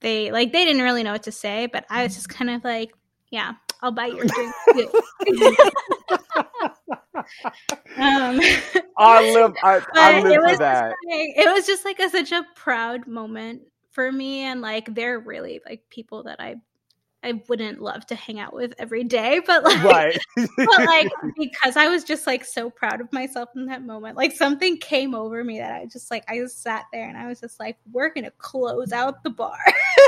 they 0.00 0.30
like 0.30 0.52
they 0.52 0.66
didn't 0.66 0.82
really 0.82 1.02
know 1.02 1.12
what 1.12 1.22
to 1.22 1.32
say, 1.32 1.66
but 1.66 1.86
I 1.88 2.02
was 2.02 2.14
just 2.14 2.28
kind 2.28 2.50
of 2.50 2.62
like, 2.64 2.92
yeah, 3.30 3.54
I'll 3.80 3.92
buy 3.92 4.06
your 4.06 4.26
drink. 4.26 4.52
um, 7.96 8.40
I 8.98 9.32
live. 9.32 9.54
I, 9.62 9.80
I 9.94 10.20
live 10.20 10.42
for 10.42 10.56
that. 10.58 10.94
Like, 11.08 11.30
it 11.36 11.52
was 11.54 11.66
just 11.66 11.84
like 11.84 12.00
a, 12.00 12.10
such 12.10 12.32
a 12.32 12.44
proud 12.56 13.06
moment 13.06 13.62
for 13.92 14.10
me, 14.10 14.42
and 14.42 14.60
like 14.60 14.92
they're 14.94 15.20
really 15.20 15.60
like 15.64 15.84
people 15.88 16.24
that 16.24 16.40
I 16.40 16.56
I 17.22 17.42
wouldn't 17.48 17.80
love 17.80 18.06
to 18.06 18.14
hang 18.14 18.38
out 18.38 18.52
with 18.52 18.74
every 18.78 19.04
day, 19.04 19.40
but 19.46 19.64
like, 19.64 19.82
right. 19.82 20.18
but 20.36 20.86
like 20.86 21.08
because 21.36 21.76
I 21.76 21.88
was 21.88 22.04
just 22.04 22.26
like 22.26 22.44
so 22.44 22.70
proud 22.70 23.00
of 23.00 23.12
myself 23.12 23.48
in 23.56 23.66
that 23.66 23.84
moment, 23.84 24.16
like 24.16 24.32
something 24.32 24.78
came 24.78 25.14
over 25.14 25.42
me 25.42 25.58
that 25.58 25.72
I 25.72 25.86
just 25.86 26.10
like 26.10 26.24
I 26.28 26.38
just 26.38 26.62
sat 26.62 26.84
there 26.92 27.08
and 27.08 27.16
I 27.16 27.26
was 27.26 27.40
just 27.40 27.58
like, 27.58 27.76
we're 27.92 28.12
gonna 28.12 28.30
close 28.38 28.92
out 28.92 29.22
the 29.22 29.30
bar. 29.30 29.58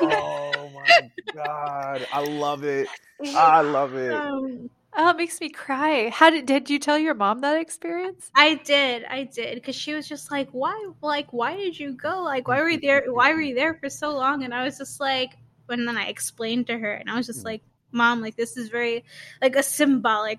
oh 0.02 0.70
my 0.74 1.10
god, 1.34 2.06
I 2.12 2.24
love 2.24 2.64
it! 2.64 2.88
I 3.34 3.62
love 3.62 3.94
it. 3.94 4.12
Um, 4.12 4.70
Oh, 5.00 5.10
it 5.10 5.16
makes 5.16 5.40
me 5.40 5.48
cry. 5.50 6.08
How 6.08 6.30
did 6.30 6.46
did 6.46 6.70
you 6.70 6.78
tell 6.78 6.98
your 6.98 7.14
mom 7.14 7.40
that 7.42 7.60
experience? 7.60 8.30
I 8.34 8.54
did. 8.54 9.04
I 9.04 9.24
did 9.24 9.54
because 9.54 9.76
she 9.76 9.94
was 9.94 10.08
just 10.08 10.30
like, 10.30 10.48
"Why? 10.50 10.90
Like, 11.02 11.32
why 11.32 11.56
did 11.56 11.78
you 11.78 11.92
go? 11.92 12.22
Like, 12.22 12.48
why 12.48 12.60
were 12.60 12.70
you 12.70 12.80
there? 12.80 13.04
Why 13.06 13.32
were 13.32 13.40
you 13.40 13.54
there 13.54 13.74
for 13.74 13.88
so 13.90 14.10
long?" 14.16 14.42
And 14.42 14.52
I 14.52 14.64
was 14.64 14.78
just 14.78 14.98
like, 14.98 15.36
and 15.70 15.87
then 15.87 15.96
I 15.96 16.07
explained 16.07 16.66
to 16.68 16.78
her, 16.78 16.92
and 16.92 17.11
I 17.11 17.16
was 17.16 17.26
just 17.26 17.42
mm. 17.42 17.46
like, 17.46 17.62
"Mom, 17.92 18.20
like 18.20 18.37
this 18.37 18.57
is 18.57 18.68
very 18.68 19.04
like 19.42 19.57
a 19.57 19.62
symbolic 19.62 20.38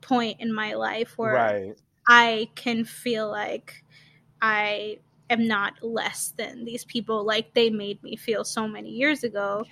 point 0.00 0.40
in 0.40 0.52
my 0.52 0.74
life 0.74 1.16
where 1.16 1.34
right. 1.34 1.78
I 2.06 2.48
can 2.54 2.84
feel 2.84 3.28
like 3.30 3.84
I 4.40 4.98
am 5.28 5.46
not 5.46 5.74
less 5.82 6.32
than 6.36 6.64
these 6.64 6.84
people 6.84 7.24
like 7.24 7.54
they 7.54 7.70
made 7.70 8.02
me 8.02 8.16
feel 8.16 8.44
so 8.44 8.66
many 8.66 8.90
years 8.90 9.24
ago." 9.24 9.64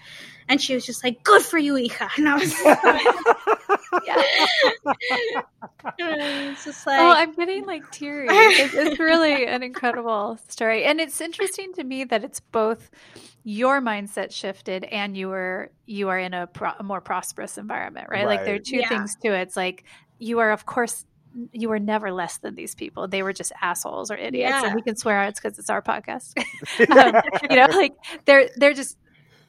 And 0.49 0.61
she 0.61 0.75
was 0.75 0.87
just 0.87 1.05
like, 1.05 1.23
"Good 1.25 1.43
for 1.43 1.59
you, 1.59 1.75
hija," 1.75 2.09
and 2.17 2.29
I 2.29 2.35
was. 2.35 2.55
yeah. 4.07 4.23
it's 5.99 6.65
just 6.65 6.87
like, 6.87 7.01
oh, 7.01 7.11
I'm 7.11 7.35
getting 7.35 7.67
like 7.67 7.91
teary. 7.91 8.27
It's, 8.31 8.75
it's 8.75 8.99
really 8.99 9.47
an 9.47 9.63
incredible 9.63 10.39
story, 10.49 10.85
and 10.85 11.01
it's 11.01 11.21
interesting 11.21 11.73
to 11.75 11.85
me 11.85 12.05
that 12.05 12.25
it's 12.25 12.41
both 12.41 12.91
your 13.49 13.81
mindset 13.81 14.31
shifted 14.31 14.85
and 14.85 15.17
you 15.17 15.27
were 15.27 15.71
you 15.87 16.11
are 16.11 16.19
in 16.19 16.35
a, 16.35 16.47
pro- 16.47 16.75
a 16.79 16.83
more 16.83 17.01
prosperous 17.01 17.57
environment 17.57 18.07
right? 18.11 18.27
right? 18.27 18.27
like 18.27 18.45
there 18.45 18.57
are 18.57 18.59
two 18.59 18.77
yeah. 18.77 18.89
things 18.91 19.17
to 19.17 19.33
it 19.33 19.41
it's 19.41 19.57
like 19.57 19.85
you 20.19 20.39
are 20.39 20.51
of 20.51 20.67
course 20.67 21.07
you 21.53 21.71
were 21.71 21.79
never 21.79 22.13
less 22.13 22.37
than 22.39 22.55
these 22.55 22.75
people 22.75 23.09
they 23.09 23.23
were 23.23 23.33
just 23.33 23.51
assholes 23.63 24.11
or 24.11 24.17
idiots 24.17 24.51
yeah. 24.51 24.67
and 24.67 24.75
we 24.75 24.83
can 24.83 24.97
swear 24.97 25.23
it's 25.23 25.41
because 25.41 25.59
it's 25.59 25.71
our 25.71 25.81
podcast 25.81 26.35
um, 26.91 27.23
you 27.49 27.57
know 27.57 27.69
like 27.75 27.95
they're 28.27 28.51
they're 28.57 28.75
just 28.75 28.99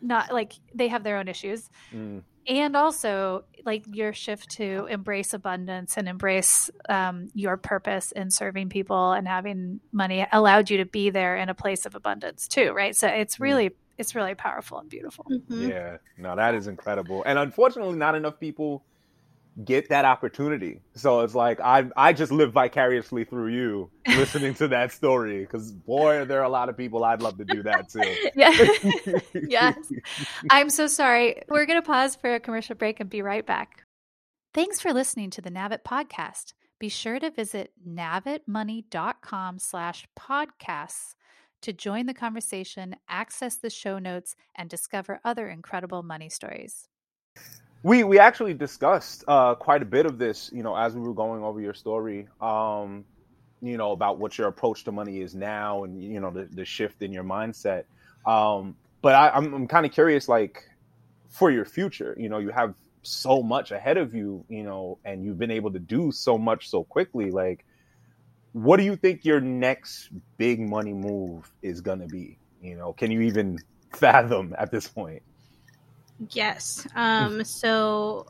not 0.01 0.31
like 0.31 0.53
they 0.73 0.87
have 0.87 1.03
their 1.03 1.17
own 1.17 1.27
issues. 1.27 1.69
Mm. 1.93 2.23
And 2.47 2.75
also, 2.75 3.43
like 3.65 3.83
your 3.91 4.13
shift 4.13 4.49
to 4.51 4.87
embrace 4.89 5.33
abundance 5.33 5.97
and 5.97 6.07
embrace 6.07 6.69
um, 6.87 7.29
your 7.35 7.57
purpose 7.57 8.11
in 8.11 8.31
serving 8.31 8.69
people 8.69 9.11
and 9.11 9.27
having 9.27 9.79
money 9.91 10.25
allowed 10.31 10.69
you 10.69 10.77
to 10.77 10.85
be 10.85 11.09
there 11.09 11.37
in 11.37 11.49
a 11.49 11.53
place 11.53 11.85
of 11.85 11.93
abundance 11.95 12.47
too, 12.47 12.71
right? 12.71 12.95
So 12.95 13.07
it's 13.07 13.37
mm. 13.37 13.41
really, 13.41 13.69
mm. 13.69 13.75
It's 13.99 14.15
really 14.15 14.33
powerful 14.33 14.79
and 14.79 14.89
beautiful. 14.89 15.25
Mm-hmm. 15.29 15.69
Yeah, 15.69 15.97
no, 16.17 16.35
that 16.35 16.55
is 16.55 16.67
incredible. 16.67 17.21
And 17.25 17.37
unfortunately, 17.37 17.95
not 17.95 18.15
enough 18.15 18.39
people 18.39 18.83
get 19.65 19.89
that 19.89 20.05
opportunity. 20.05 20.79
So 20.95 21.19
it's 21.21 21.35
like 21.35 21.59
I 21.59 21.89
I 21.97 22.13
just 22.13 22.31
live 22.31 22.53
vicariously 22.53 23.25
through 23.25 23.49
you 23.49 23.89
listening 24.07 24.53
to 24.55 24.67
that 24.69 24.91
story 24.91 25.41
because 25.41 25.71
boy, 25.71 26.25
there 26.25 26.39
are 26.39 26.45
a 26.45 26.49
lot 26.49 26.69
of 26.69 26.77
people 26.77 27.03
I'd 27.03 27.21
love 27.21 27.37
to 27.37 27.45
do 27.45 27.61
that 27.63 27.89
too. 27.89 28.01
yeah. 28.35 29.19
yes. 29.49 29.75
I'm 30.49 30.69
so 30.69 30.87
sorry. 30.87 31.43
We're 31.49 31.65
gonna 31.65 31.81
pause 31.81 32.15
for 32.15 32.33
a 32.33 32.39
commercial 32.39 32.75
break 32.75 32.99
and 32.99 33.09
be 33.09 33.21
right 33.21 33.45
back. 33.45 33.83
Thanks 34.53 34.79
for 34.79 34.93
listening 34.93 35.29
to 35.31 35.41
the 35.41 35.51
Navit 35.51 35.83
podcast. 35.83 36.53
Be 36.79 36.89
sure 36.89 37.19
to 37.19 37.29
visit 37.29 37.73
navitmoney.com 37.85 39.59
slash 39.59 40.07
podcasts 40.17 41.15
to 41.61 41.73
join 41.73 42.05
the 42.05 42.13
conversation, 42.13 42.95
access 43.07 43.55
the 43.55 43.69
show 43.69 43.99
notes, 43.99 44.35
and 44.55 44.69
discover 44.69 45.19
other 45.23 45.47
incredible 45.47 46.03
money 46.03 46.29
stories. 46.29 46.87
We 47.83 48.03
we 48.03 48.19
actually 48.19 48.53
discussed 48.53 49.23
uh, 49.27 49.55
quite 49.55 49.81
a 49.81 49.85
bit 49.85 50.05
of 50.05 50.17
this, 50.17 50.49
you 50.53 50.63
know, 50.63 50.75
as 50.75 50.95
we 50.95 51.01
were 51.01 51.13
going 51.13 51.43
over 51.43 51.61
your 51.61 51.73
story. 51.73 52.27
Um, 52.41 53.05
you 53.61 53.77
know 53.77 53.91
about 53.91 54.19
what 54.19 54.37
your 54.37 54.47
approach 54.47 54.83
to 54.85 54.91
money 54.91 55.21
is 55.21 55.35
now, 55.35 55.83
and 55.83 56.01
you 56.01 56.19
know 56.19 56.31
the, 56.31 56.45
the 56.51 56.65
shift 56.65 57.01
in 57.01 57.11
your 57.11 57.23
mindset. 57.23 57.83
Um, 58.25 58.75
but 59.01 59.15
I, 59.15 59.29
I'm, 59.29 59.53
I'm 59.53 59.67
kind 59.67 59.85
of 59.85 59.91
curious, 59.91 60.27
like 60.27 60.63
for 61.29 61.51
your 61.51 61.65
future. 61.65 62.15
You 62.17 62.29
know, 62.29 62.39
you 62.39 62.49
have 62.49 62.75
so 63.03 63.41
much 63.41 63.71
ahead 63.71 63.97
of 63.97 64.13
you, 64.13 64.43
you 64.49 64.63
know, 64.63 64.99
and 65.05 65.23
you've 65.23 65.39
been 65.39 65.51
able 65.51 65.71
to 65.71 65.79
do 65.79 66.11
so 66.11 66.37
much 66.37 66.69
so 66.69 66.83
quickly. 66.83 67.31
Like, 67.31 67.65
what 68.53 68.77
do 68.77 68.83
you 68.83 68.95
think 68.95 69.25
your 69.25 69.39
next 69.39 70.09
big 70.37 70.59
money 70.59 70.93
move 70.93 71.51
is 71.61 71.81
gonna 71.81 72.07
be? 72.07 72.37
You 72.61 72.75
know, 72.75 72.93
can 72.93 73.11
you 73.11 73.21
even 73.21 73.57
fathom 73.93 74.55
at 74.57 74.71
this 74.71 74.87
point? 74.87 75.21
Yes. 76.31 76.87
Um, 76.95 77.43
so 77.43 78.27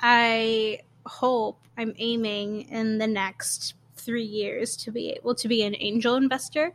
I 0.00 0.80
hope 1.06 1.58
I'm 1.76 1.94
aiming 1.98 2.68
in 2.68 2.98
the 2.98 3.06
next 3.06 3.74
three 3.96 4.24
years 4.24 4.76
to 4.76 4.90
be 4.90 5.10
able 5.10 5.34
to 5.34 5.48
be 5.48 5.62
an 5.62 5.76
angel 5.78 6.16
investor. 6.16 6.72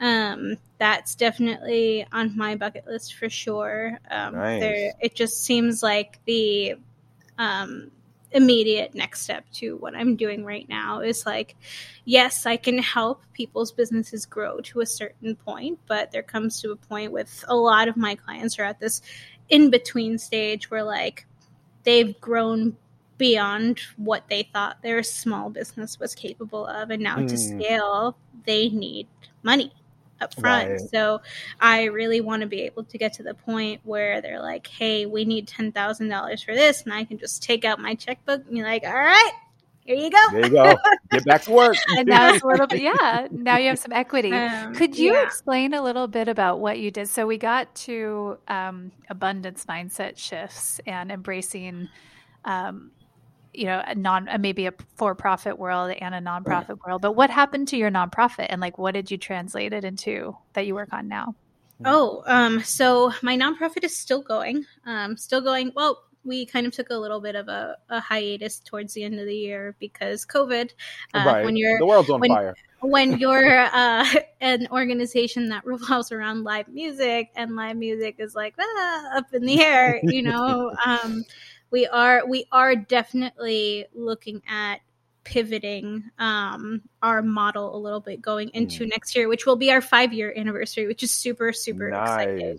Um, 0.00 0.56
that's 0.78 1.14
definitely 1.14 2.06
on 2.12 2.36
my 2.36 2.56
bucket 2.56 2.86
list 2.86 3.14
for 3.14 3.30
sure. 3.30 3.98
Um, 4.10 4.34
nice. 4.34 4.60
there, 4.60 4.92
it 5.00 5.14
just 5.14 5.44
seems 5.44 5.82
like 5.82 6.18
the 6.26 6.74
um, 7.38 7.90
immediate 8.36 8.94
next 8.94 9.22
step 9.22 9.46
to 9.50 9.76
what 9.78 9.96
I'm 9.96 10.14
doing 10.14 10.44
right 10.44 10.68
now 10.68 11.00
is 11.00 11.24
like, 11.24 11.56
yes, 12.04 12.44
I 12.44 12.58
can 12.58 12.78
help 12.78 13.22
people's 13.32 13.72
businesses 13.72 14.26
grow 14.26 14.60
to 14.60 14.80
a 14.80 14.86
certain 14.86 15.34
point, 15.36 15.78
but 15.86 16.12
there 16.12 16.22
comes 16.22 16.60
to 16.60 16.70
a 16.70 16.76
point 16.76 17.12
with 17.12 17.44
a 17.48 17.56
lot 17.56 17.88
of 17.88 17.96
my 17.96 18.14
clients 18.14 18.58
are 18.58 18.64
at 18.64 18.78
this 18.78 19.00
in 19.48 19.70
between 19.70 20.18
stage 20.18 20.70
where 20.70 20.82
like 20.82 21.26
they've 21.84 22.20
grown 22.20 22.76
beyond 23.16 23.80
what 23.96 24.28
they 24.28 24.42
thought 24.52 24.82
their 24.82 25.02
small 25.02 25.48
business 25.48 25.98
was 25.98 26.14
capable 26.14 26.66
of 26.66 26.90
and 26.90 27.02
now 27.02 27.16
mm. 27.16 27.28
to 27.28 27.36
hmm. 27.36 27.58
scale 27.58 28.18
they 28.44 28.68
need 28.68 29.06
money 29.42 29.72
up 30.20 30.34
front 30.34 30.70
right. 30.70 30.80
so 30.90 31.20
i 31.60 31.84
really 31.84 32.20
want 32.20 32.40
to 32.40 32.46
be 32.46 32.62
able 32.62 32.84
to 32.84 32.98
get 32.98 33.12
to 33.12 33.22
the 33.22 33.34
point 33.34 33.80
where 33.84 34.20
they're 34.20 34.42
like 34.42 34.66
hey 34.66 35.06
we 35.06 35.24
need 35.24 35.48
$10000 35.48 36.44
for 36.44 36.54
this 36.54 36.82
and 36.82 36.92
i 36.92 37.04
can 37.04 37.18
just 37.18 37.42
take 37.42 37.64
out 37.64 37.78
my 37.78 37.94
checkbook 37.94 38.44
and 38.44 38.54
be 38.54 38.62
like 38.62 38.84
all 38.84 38.92
right 38.92 39.32
here 39.86 39.96
you 39.96 40.10
go. 40.10 40.18
There 40.32 40.44
you 40.46 40.50
go. 40.50 40.76
Get 41.12 41.24
back 41.24 41.42
to 41.42 41.52
work. 41.52 41.76
and 41.96 42.08
now 42.08 42.34
it's 42.34 42.42
a 42.42 42.46
little 42.46 42.66
bit, 42.66 42.82
yeah. 42.82 43.28
Now 43.30 43.56
you 43.56 43.68
have 43.68 43.78
some 43.78 43.92
equity. 43.92 44.32
Um, 44.32 44.74
Could 44.74 44.98
you 44.98 45.12
yeah. 45.12 45.22
explain 45.22 45.74
a 45.74 45.82
little 45.82 46.08
bit 46.08 46.26
about 46.26 46.58
what 46.58 46.80
you 46.80 46.90
did? 46.90 47.08
So 47.08 47.24
we 47.24 47.38
got 47.38 47.72
to 47.76 48.36
um, 48.48 48.90
abundance 49.08 49.64
mindset 49.66 50.18
shifts 50.18 50.80
and 50.86 51.12
embracing, 51.12 51.88
um, 52.44 52.90
you 53.56 53.64
know, 53.64 53.82
a 53.86 53.94
non 53.94 54.28
maybe 54.40 54.66
a 54.66 54.74
for-profit 54.96 55.58
world 55.58 55.90
and 55.90 56.14
a 56.14 56.20
nonprofit 56.20 56.68
right. 56.68 56.86
world. 56.86 57.02
But 57.02 57.12
what 57.12 57.30
happened 57.30 57.68
to 57.68 57.76
your 57.76 57.90
nonprofit, 57.90 58.46
and 58.50 58.60
like, 58.60 58.78
what 58.78 58.94
did 58.94 59.10
you 59.10 59.18
translate 59.18 59.72
it 59.72 59.84
into 59.84 60.36
that 60.52 60.66
you 60.66 60.74
work 60.74 60.92
on 60.92 61.08
now? 61.08 61.34
Oh, 61.84 62.22
um, 62.26 62.62
so 62.62 63.12
my 63.22 63.36
nonprofit 63.36 63.84
is 63.84 63.94
still 63.94 64.22
going. 64.22 64.64
Um, 64.86 65.16
still 65.16 65.42
going. 65.42 65.72
Well, 65.74 66.02
we 66.26 66.44
kind 66.44 66.66
of 66.66 66.72
took 66.72 66.90
a 66.90 66.94
little 66.94 67.20
bit 67.20 67.36
of 67.36 67.48
a, 67.48 67.76
a 67.88 68.00
hiatus 68.00 68.60
towards 68.60 68.94
the 68.94 69.04
end 69.04 69.18
of 69.20 69.26
the 69.26 69.36
year 69.36 69.76
because 69.78 70.26
COVID. 70.26 70.70
Uh, 71.14 71.22
right. 71.24 71.44
When 71.44 71.56
you're 71.56 71.78
the 71.78 71.86
world's 71.86 72.10
on 72.10 72.20
when, 72.20 72.30
fire. 72.30 72.56
When 72.80 73.18
you're 73.18 73.60
uh, 73.72 74.06
an 74.40 74.68
organization 74.70 75.48
that 75.50 75.64
revolves 75.64 76.12
around 76.12 76.44
live 76.44 76.68
music 76.68 77.30
and 77.36 77.56
live 77.56 77.76
music 77.76 78.16
is 78.18 78.34
like 78.34 78.54
ah, 78.58 79.18
up 79.18 79.32
in 79.32 79.46
the 79.46 79.62
air, 79.62 80.00
you 80.02 80.22
know, 80.22 80.72
um, 80.86 81.24
we 81.70 81.86
are 81.86 82.26
we 82.26 82.46
are 82.52 82.76
definitely 82.76 83.86
looking 83.94 84.42
at 84.48 84.80
pivoting 85.26 86.04
um, 86.20 86.80
our 87.02 87.20
model 87.20 87.74
a 87.74 87.78
little 87.78 88.00
bit 88.00 88.22
going 88.22 88.48
into 88.54 88.84
mm. 88.84 88.90
next 88.90 89.16
year, 89.16 89.28
which 89.28 89.44
will 89.44 89.56
be 89.56 89.72
our 89.72 89.80
five 89.80 90.12
year 90.12 90.32
anniversary, 90.36 90.86
which 90.86 91.02
is 91.02 91.12
super, 91.12 91.52
super 91.52 91.90
nice. 91.90 92.08
exciting. 92.08 92.58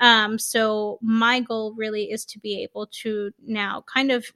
Um, 0.00 0.38
so, 0.38 0.98
my 1.00 1.40
goal 1.40 1.72
really 1.74 2.10
is 2.10 2.24
to 2.26 2.40
be 2.40 2.62
able 2.64 2.88
to 3.02 3.30
now 3.46 3.84
kind 3.86 4.10
of 4.10 4.26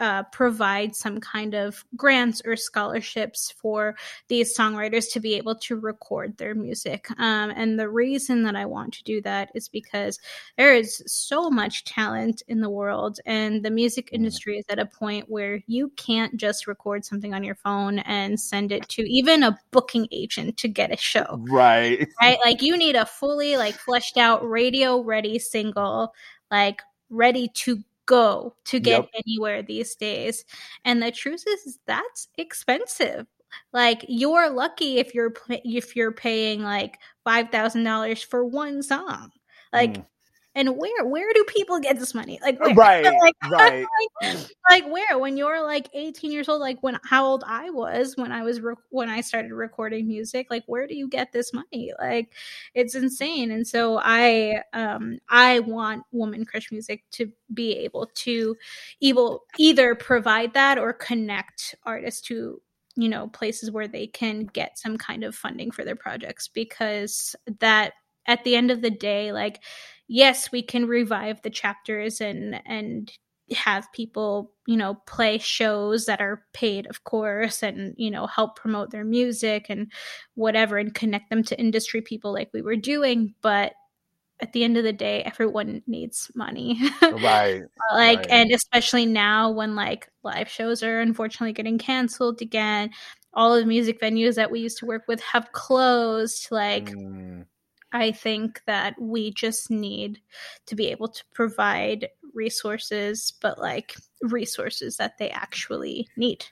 uh, 0.00 0.22
provide 0.24 0.96
some 0.96 1.20
kind 1.20 1.54
of 1.54 1.84
grants 1.94 2.40
or 2.44 2.56
scholarships 2.56 3.52
for 3.52 3.94
these 4.28 4.56
songwriters 4.56 5.12
to 5.12 5.20
be 5.20 5.34
able 5.34 5.54
to 5.54 5.76
record 5.76 6.36
their 6.38 6.54
music. 6.54 7.08
Um, 7.18 7.52
and 7.54 7.78
the 7.78 7.88
reason 7.88 8.42
that 8.44 8.56
I 8.56 8.64
want 8.64 8.94
to 8.94 9.04
do 9.04 9.20
that 9.22 9.50
is 9.54 9.68
because 9.68 10.18
there 10.56 10.74
is 10.74 11.02
so 11.06 11.50
much 11.50 11.84
talent 11.84 12.42
in 12.48 12.60
the 12.60 12.70
world, 12.70 13.20
and 13.26 13.62
the 13.62 13.70
music 13.70 14.08
industry 14.12 14.58
is 14.58 14.64
at 14.70 14.78
a 14.78 14.86
point 14.86 15.28
where 15.28 15.62
you 15.66 15.92
can't 15.96 16.36
just 16.36 16.66
record 16.66 17.04
something 17.04 17.34
on 17.34 17.44
your 17.44 17.54
phone 17.54 18.00
and 18.00 18.40
send 18.40 18.72
it 18.72 18.88
to 18.88 19.02
even 19.02 19.42
a 19.42 19.58
booking 19.70 20.08
agent 20.10 20.56
to 20.56 20.68
get 20.68 20.92
a 20.92 20.96
show. 20.96 21.44
Right. 21.50 22.08
Right. 22.20 22.38
Like 22.44 22.60
you 22.60 22.76
need 22.76 22.96
a 22.96 23.06
fully 23.06 23.56
like 23.56 23.74
fleshed 23.74 24.18
out 24.18 24.46
radio 24.46 25.00
ready 25.00 25.38
single 25.38 26.12
like 26.50 26.82
ready 27.08 27.48
to 27.48 27.82
go 28.10 28.56
to 28.64 28.80
get 28.80 29.02
yep. 29.02 29.22
anywhere 29.24 29.62
these 29.62 29.94
days. 29.94 30.44
And 30.84 31.00
the 31.00 31.12
truth 31.12 31.44
is, 31.46 31.78
that's 31.86 32.26
expensive. 32.36 33.26
Like 33.72 34.04
you're 34.08 34.50
lucky 34.50 34.98
if 34.98 35.14
you're 35.14 35.32
if 35.48 35.94
you're 35.96 36.12
paying 36.12 36.62
like 36.62 36.98
five 37.24 37.50
thousand 37.50 37.84
dollars 37.84 38.22
for 38.22 38.44
one 38.44 38.82
song. 38.82 39.30
Like 39.72 39.94
mm 39.94 40.06
and 40.54 40.76
where 40.76 41.04
where 41.04 41.32
do 41.32 41.44
people 41.44 41.78
get 41.78 41.98
this 41.98 42.14
money? 42.14 42.38
Like 42.42 42.58
where? 42.58 42.74
right 42.74 43.04
like, 43.22 43.34
right. 43.50 43.86
like, 44.22 44.36
like, 44.68 44.92
where? 44.92 45.18
When 45.18 45.36
you're 45.36 45.62
like 45.64 45.88
18 45.94 46.32
years 46.32 46.48
old 46.48 46.60
like 46.60 46.82
when 46.82 46.98
how 47.04 47.24
old 47.24 47.44
i 47.46 47.70
was 47.70 48.16
when 48.16 48.32
i 48.32 48.42
was 48.42 48.60
re- 48.60 48.74
when 48.90 49.08
i 49.08 49.20
started 49.20 49.52
recording 49.52 50.08
music 50.08 50.48
like 50.50 50.64
where 50.66 50.86
do 50.86 50.96
you 50.96 51.08
get 51.08 51.32
this 51.32 51.52
money? 51.52 51.92
Like 51.98 52.32
it's 52.74 52.94
insane. 52.94 53.50
And 53.50 53.66
so 53.66 54.00
i 54.02 54.62
um 54.72 55.18
i 55.28 55.60
want 55.60 56.04
womxn 56.14 56.46
crush 56.46 56.72
music 56.72 57.04
to 57.12 57.30
be 57.52 57.76
able 57.78 58.10
to 58.14 58.56
able 59.02 59.44
either 59.58 59.94
provide 59.94 60.54
that 60.54 60.78
or 60.78 60.92
connect 60.92 61.74
artists 61.84 62.20
to 62.22 62.60
you 62.96 63.08
know 63.08 63.28
places 63.28 63.70
where 63.70 63.88
they 63.88 64.06
can 64.06 64.44
get 64.46 64.78
some 64.78 64.96
kind 64.96 65.24
of 65.24 65.34
funding 65.34 65.70
for 65.70 65.84
their 65.84 65.96
projects 65.96 66.48
because 66.48 67.34
that 67.60 67.92
at 68.26 68.44
the 68.44 68.54
end 68.54 68.70
of 68.70 68.82
the 68.82 68.90
day 68.90 69.32
like 69.32 69.62
yes, 70.10 70.50
we 70.50 70.60
can 70.60 70.86
revive 70.86 71.40
the 71.40 71.50
chapters 71.50 72.20
and 72.20 72.60
and 72.66 73.10
have 73.52 73.90
people, 73.92 74.52
you 74.66 74.76
know, 74.76 74.94
play 75.06 75.38
shows 75.38 76.06
that 76.06 76.20
are 76.20 76.44
paid, 76.52 76.86
of 76.88 77.04
course, 77.04 77.62
and 77.62 77.94
you 77.96 78.10
know, 78.10 78.26
help 78.26 78.56
promote 78.56 78.90
their 78.90 79.04
music 79.04 79.66
and 79.70 79.90
whatever 80.34 80.76
and 80.76 80.94
connect 80.94 81.30
them 81.30 81.42
to 81.44 81.58
industry 81.58 82.02
people 82.02 82.32
like 82.32 82.50
we 82.52 82.60
were 82.60 82.76
doing, 82.76 83.34
but 83.40 83.72
at 84.42 84.52
the 84.52 84.64
end 84.64 84.78
of 84.78 84.84
the 84.84 84.92
day 84.92 85.22
everyone 85.24 85.82
needs 85.86 86.30
money 86.34 86.80
right 87.02 87.60
like 87.92 88.20
right. 88.20 88.26
and 88.30 88.50
especially 88.50 89.04
now 89.04 89.50
when 89.50 89.76
like 89.76 90.08
live 90.22 90.48
shows 90.48 90.82
are 90.82 90.98
unfortunately 90.98 91.52
getting 91.52 91.76
canceled 91.76 92.40
again 92.40 92.88
all 93.34 93.54
of 93.54 93.60
the 93.60 93.66
music 93.66 94.00
venues 94.00 94.36
that 94.36 94.50
we 94.50 94.60
used 94.60 94.78
to 94.78 94.86
work 94.86 95.02
with 95.06 95.20
have 95.20 95.52
closed 95.52 96.48
like 96.50 96.86
mm. 96.86 97.44
I 97.92 98.12
think 98.12 98.62
that 98.66 99.00
we 99.00 99.32
just 99.32 99.70
need 99.70 100.20
to 100.66 100.76
be 100.76 100.88
able 100.88 101.08
to 101.08 101.24
provide 101.34 102.08
resources, 102.34 103.32
but 103.40 103.58
like 103.58 103.96
resources 104.22 104.96
that 104.96 105.18
they 105.18 105.30
actually 105.30 106.08
need. 106.16 106.46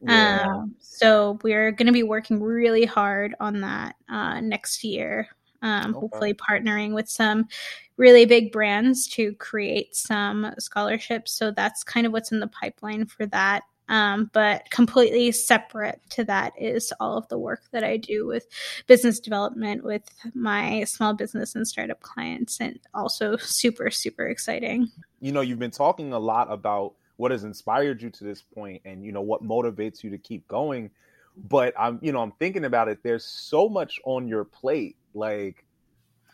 Yeah. 0.00 0.46
Um, 0.48 0.74
so 0.78 1.38
we're 1.42 1.72
going 1.72 1.86
to 1.86 1.92
be 1.92 2.02
working 2.02 2.42
really 2.42 2.84
hard 2.84 3.34
on 3.40 3.60
that 3.62 3.96
uh, 4.08 4.40
next 4.40 4.84
year. 4.84 5.28
Um, 5.62 5.90
okay. 5.90 6.00
Hopefully, 6.00 6.34
partnering 6.34 6.94
with 6.94 7.08
some 7.08 7.48
really 7.96 8.26
big 8.26 8.52
brands 8.52 9.06
to 9.08 9.32
create 9.34 9.96
some 9.96 10.52
scholarships. 10.58 11.32
So 11.32 11.50
that's 11.50 11.82
kind 11.82 12.06
of 12.06 12.12
what's 12.12 12.30
in 12.30 12.40
the 12.40 12.46
pipeline 12.46 13.06
for 13.06 13.26
that. 13.26 13.62
Um, 13.88 14.30
but 14.32 14.70
completely 14.70 15.30
separate 15.32 16.00
to 16.10 16.24
that 16.24 16.52
is 16.58 16.92
all 16.98 17.16
of 17.16 17.28
the 17.28 17.38
work 17.38 17.62
that 17.70 17.84
I 17.84 17.96
do 17.96 18.26
with 18.26 18.46
business 18.86 19.20
development 19.20 19.84
with 19.84 20.02
my 20.34 20.84
small 20.84 21.14
business 21.14 21.54
and 21.54 21.66
startup 21.66 22.00
clients, 22.00 22.60
and 22.60 22.80
also 22.94 23.36
super, 23.36 23.90
super 23.90 24.26
exciting. 24.26 24.90
You 25.20 25.32
know, 25.32 25.40
you've 25.40 25.58
been 25.58 25.70
talking 25.70 26.12
a 26.12 26.18
lot 26.18 26.50
about 26.50 26.94
what 27.16 27.30
has 27.30 27.44
inspired 27.44 28.02
you 28.02 28.10
to 28.10 28.24
this 28.24 28.42
point 28.42 28.82
and, 28.84 29.04
you 29.04 29.12
know, 29.12 29.22
what 29.22 29.42
motivates 29.42 30.02
you 30.02 30.10
to 30.10 30.18
keep 30.18 30.46
going. 30.48 30.90
But 31.36 31.74
I'm, 31.78 31.98
you 32.02 32.12
know, 32.12 32.20
I'm 32.20 32.32
thinking 32.32 32.64
about 32.64 32.88
it. 32.88 33.02
There's 33.02 33.24
so 33.24 33.68
much 33.68 34.00
on 34.04 34.26
your 34.26 34.44
plate. 34.44 34.96
Like, 35.14 35.64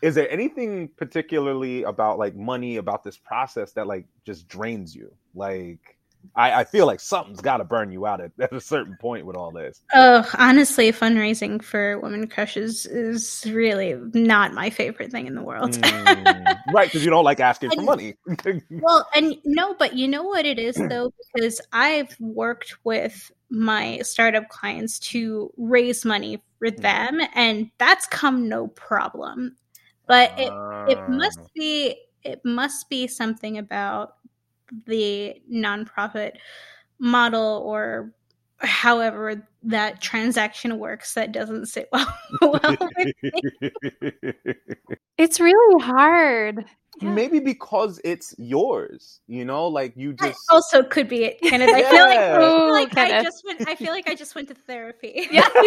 is 0.01 0.15
there 0.15 0.31
anything 0.31 0.89
particularly 0.97 1.85
about 1.85 2.19
like 2.19 2.35
money 2.35 2.77
about 2.77 3.05
this 3.05 3.17
process 3.17 3.73
that 3.73 3.87
like 3.87 4.07
just 4.25 4.49
drains 4.49 4.95
you? 4.95 5.13
Like, 5.35 5.99
I, 6.35 6.61
I 6.61 6.65
feel 6.65 6.87
like 6.87 7.01
something's 7.01 7.41
got 7.41 7.59
to 7.59 7.65
burn 7.65 7.93
you 7.93 8.07
out 8.07 8.21
at, 8.21 8.33
at, 8.41 8.53
a 8.53 8.61
certain 8.61 8.97
point 9.01 9.27
with 9.27 9.37
all 9.37 9.51
this. 9.51 9.81
Oh, 9.95 10.29
honestly, 10.39 10.93
fundraising 10.93 11.63
for 11.63 11.99
Women 12.01 12.27
Crushes 12.27 12.87
is 12.87 13.45
really 13.53 13.95
not 14.15 14.55
my 14.55 14.71
favorite 14.71 15.11
thing 15.11 15.27
in 15.27 15.35
the 15.35 15.43
world. 15.43 15.73
mm, 15.73 16.59
right, 16.73 16.89
because 16.89 17.05
you 17.05 17.11
don't 17.11 17.25
like 17.25 17.41
asking 17.41 17.73
and, 17.73 17.81
for 17.81 17.85
money. 17.85 18.15
well, 18.71 19.07
and 19.15 19.37
no, 19.45 19.75
but 19.75 19.95
you 19.95 20.09
know 20.09 20.23
what 20.23 20.47
it 20.47 20.59
is 20.59 20.77
though, 20.77 21.13
because 21.35 21.61
I've 21.73 22.17
worked 22.21 22.77
with 22.85 23.31
my 23.51 23.99
startup 23.99 24.49
clients 24.49 24.99
to 24.99 25.53
raise 25.57 26.05
money 26.05 26.43
for 26.59 26.69
mm. 26.69 26.81
them, 26.81 27.21
and 27.35 27.71
that's 27.79 28.07
come 28.07 28.49
no 28.49 28.69
problem. 28.69 29.57
But 30.07 30.39
it 30.39 30.51
uh... 30.51 30.87
it 30.89 31.09
must 31.09 31.39
ah. 31.41 31.47
be 31.55 31.97
it 32.25 32.41
must 32.45 32.89
be 32.89 33.07
something 33.07 33.59
about 33.59 34.15
the 34.87 35.41
nonprofit 35.51 36.33
model 36.99 37.63
or 37.65 38.13
however 38.59 39.47
that 39.63 40.01
transaction 40.01 40.79
works 40.79 41.15
that 41.15 41.33
doesn't 41.33 41.67
sit 41.67 41.89
well, 41.93 42.07
well 42.41 42.61
it's 45.19 45.41
really 45.41 45.85
hard 45.85 46.65
yeah. 47.03 47.13
maybe 47.13 47.41
because 47.41 48.01
it's 48.05 48.35
yours 48.39 49.21
you 49.27 49.45
know 49.45 49.67
like 49.67 49.93
you 49.97 50.13
just 50.13 50.39
that 50.49 50.55
also 50.55 50.83
could 50.83 51.09
be 51.09 51.25
it 51.25 51.41
kenneth. 51.41 51.71
I 51.71 51.83
feel 51.83 52.05
like, 52.05 52.19
I, 52.19 52.39
feel 52.39 52.71
like 52.71 52.97
I 52.99 53.23
just 53.23 53.45
went 53.45 53.69
i 53.69 53.75
feel 53.75 53.91
like 53.91 54.09
i 54.09 54.15
just 54.15 54.35
went 54.35 54.49
to 54.49 54.55
therapy. 54.55 55.29
Yeah. 55.31 55.49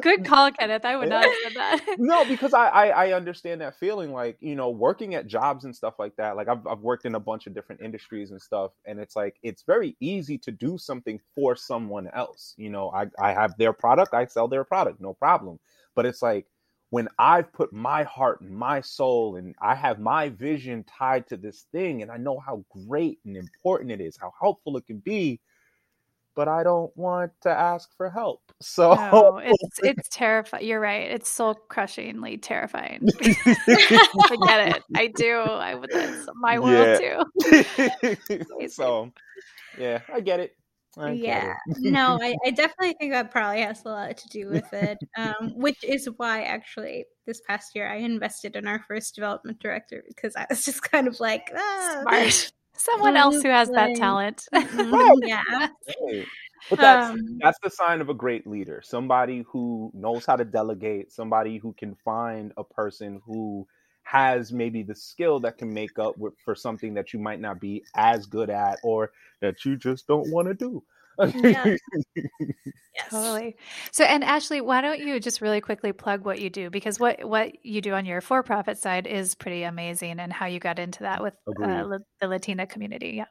Good 0.00 0.24
call 0.24 0.50
kenneth. 0.52 0.84
I 0.84 0.96
would 0.96 1.08
not 1.08 1.24
have 1.24 1.34
said 1.42 1.52
that. 1.54 1.80
No 1.98 2.24
because 2.24 2.54
I, 2.54 2.68
I, 2.68 2.86
I 2.88 3.12
understand 3.12 3.60
that 3.60 3.78
feeling 3.78 4.12
like 4.12 4.36
you 4.40 4.54
know 4.54 4.70
working 4.70 5.14
at 5.14 5.26
jobs 5.26 5.64
and 5.64 5.74
stuff 5.74 5.94
like 5.98 6.16
that 6.16 6.36
like 6.36 6.48
I've, 6.48 6.66
I've 6.66 6.80
worked 6.80 7.04
in 7.04 7.14
a 7.14 7.20
bunch 7.20 7.46
of 7.46 7.54
different 7.54 7.82
industries 7.82 8.30
and 8.30 8.40
stuff 8.40 8.72
and 8.86 8.98
it's 8.98 9.14
like 9.14 9.36
it's 9.42 9.62
very 9.62 9.96
easy 10.00 10.38
to 10.38 10.50
do 10.50 10.78
something 10.78 11.20
for 11.34 11.54
someone 11.54 12.08
else 12.14 12.54
you 12.56 12.70
know 12.70 12.90
i 12.90 13.06
i 13.20 13.32
have 13.32 13.56
their 13.58 13.72
product 13.72 14.14
i 14.14 14.24
sell 14.26 14.48
their 14.48 14.64
product 14.64 15.00
no 15.00 15.14
problem. 15.14 15.58
But 15.94 16.06
it's 16.06 16.22
like 16.22 16.46
when 16.92 17.08
I've 17.18 17.50
put 17.54 17.72
my 17.72 18.02
heart 18.02 18.42
and 18.42 18.50
my 18.50 18.82
soul 18.82 19.36
and 19.36 19.54
I 19.62 19.74
have 19.74 19.98
my 19.98 20.28
vision 20.28 20.84
tied 20.84 21.26
to 21.28 21.38
this 21.38 21.64
thing 21.72 22.02
and 22.02 22.10
I 22.10 22.18
know 22.18 22.38
how 22.38 22.66
great 22.86 23.18
and 23.24 23.34
important 23.34 23.92
it 23.92 24.02
is, 24.02 24.18
how 24.20 24.30
helpful 24.38 24.76
it 24.76 24.86
can 24.86 24.98
be, 24.98 25.40
but 26.36 26.48
I 26.48 26.62
don't 26.62 26.94
want 26.94 27.32
to 27.44 27.48
ask 27.48 27.88
for 27.96 28.10
help. 28.10 28.40
So 28.62 28.94
no, 28.94 29.38
it's 29.42 29.78
it's 29.82 30.08
terrifying. 30.10 30.64
You're 30.66 30.78
right. 30.78 31.10
It's 31.10 31.28
soul 31.28 31.54
crushingly 31.54 32.36
terrifying. 32.36 33.08
I 33.20 34.36
get 34.46 34.76
it. 34.76 34.82
I 34.94 35.06
do. 35.16 35.38
I 35.38 35.74
would. 35.74 35.90
That's 35.90 36.28
my 36.36 36.60
world 36.60 37.00
yeah. 37.02 38.14
too. 38.14 38.68
so, 38.68 39.10
yeah, 39.76 40.00
I 40.14 40.20
get 40.20 40.38
it. 40.38 40.56
Okay. 40.98 41.14
Yeah, 41.14 41.54
no, 41.78 42.18
I, 42.22 42.36
I, 42.44 42.50
definitely 42.50 42.94
think 42.98 43.12
that 43.12 43.30
probably 43.30 43.62
has 43.62 43.82
a 43.84 43.88
lot 43.88 44.16
to 44.16 44.28
do 44.28 44.50
with 44.50 44.70
it. 44.74 44.98
Um, 45.16 45.52
which 45.56 45.82
is 45.82 46.08
why, 46.18 46.42
actually, 46.42 47.06
this 47.26 47.40
past 47.40 47.74
year 47.74 47.90
I 47.90 47.96
invested 47.96 48.56
in 48.56 48.66
our 48.66 48.84
first 48.86 49.14
development 49.14 49.58
director 49.58 50.04
because 50.06 50.36
I 50.36 50.46
was 50.50 50.64
just 50.66 50.82
kind 50.82 51.08
of 51.08 51.18
like, 51.18 51.50
ah, 51.56 52.00
smart. 52.02 52.52
Someone 52.74 53.16
else 53.16 53.42
who 53.42 53.48
has 53.48 53.68
that 53.70 53.96
talent. 53.96 54.46
Mm-hmm, 54.52 55.26
yeah. 55.26 55.68
But 56.70 56.78
that's 56.78 57.10
um, 57.10 57.38
that's 57.40 57.58
the 57.62 57.70
sign 57.70 58.00
of 58.00 58.08
a 58.08 58.14
great 58.14 58.46
leader. 58.46 58.80
Somebody 58.84 59.44
who 59.48 59.90
knows 59.94 60.24
how 60.24 60.36
to 60.36 60.44
delegate. 60.44 61.12
Somebody 61.12 61.58
who 61.58 61.72
can 61.74 61.96
find 62.04 62.52
a 62.56 62.64
person 62.64 63.20
who 63.26 63.66
has 64.12 64.52
maybe 64.52 64.82
the 64.82 64.94
skill 64.94 65.40
that 65.40 65.56
can 65.56 65.72
make 65.72 65.98
up 65.98 66.18
with, 66.18 66.34
for 66.44 66.54
something 66.54 66.92
that 66.92 67.14
you 67.14 67.18
might 67.18 67.40
not 67.40 67.58
be 67.58 67.82
as 67.96 68.26
good 68.26 68.50
at 68.50 68.78
or 68.82 69.10
that 69.40 69.64
you 69.64 69.74
just 69.74 70.06
don't 70.06 70.30
want 70.30 70.46
to 70.46 70.52
do. 70.52 70.82
yes. 71.42 71.78
Totally. 73.08 73.56
So, 73.90 74.04
and 74.04 74.22
Ashley, 74.22 74.60
why 74.60 74.82
don't 74.82 75.00
you 75.00 75.18
just 75.18 75.40
really 75.40 75.62
quickly 75.62 75.92
plug 75.92 76.26
what 76.26 76.40
you 76.40 76.50
do 76.50 76.68
because 76.68 77.00
what 77.00 77.24
what 77.24 77.64
you 77.64 77.80
do 77.80 77.94
on 77.94 78.04
your 78.04 78.20
for 78.20 78.42
profit 78.42 78.76
side 78.76 79.06
is 79.06 79.34
pretty 79.34 79.62
amazing, 79.62 80.20
and 80.20 80.30
how 80.30 80.44
you 80.44 80.58
got 80.58 80.78
into 80.78 81.04
that 81.04 81.22
with 81.22 81.34
uh, 81.62 81.98
the 82.20 82.28
Latina 82.28 82.66
community. 82.66 83.14
Yeah. 83.16 83.24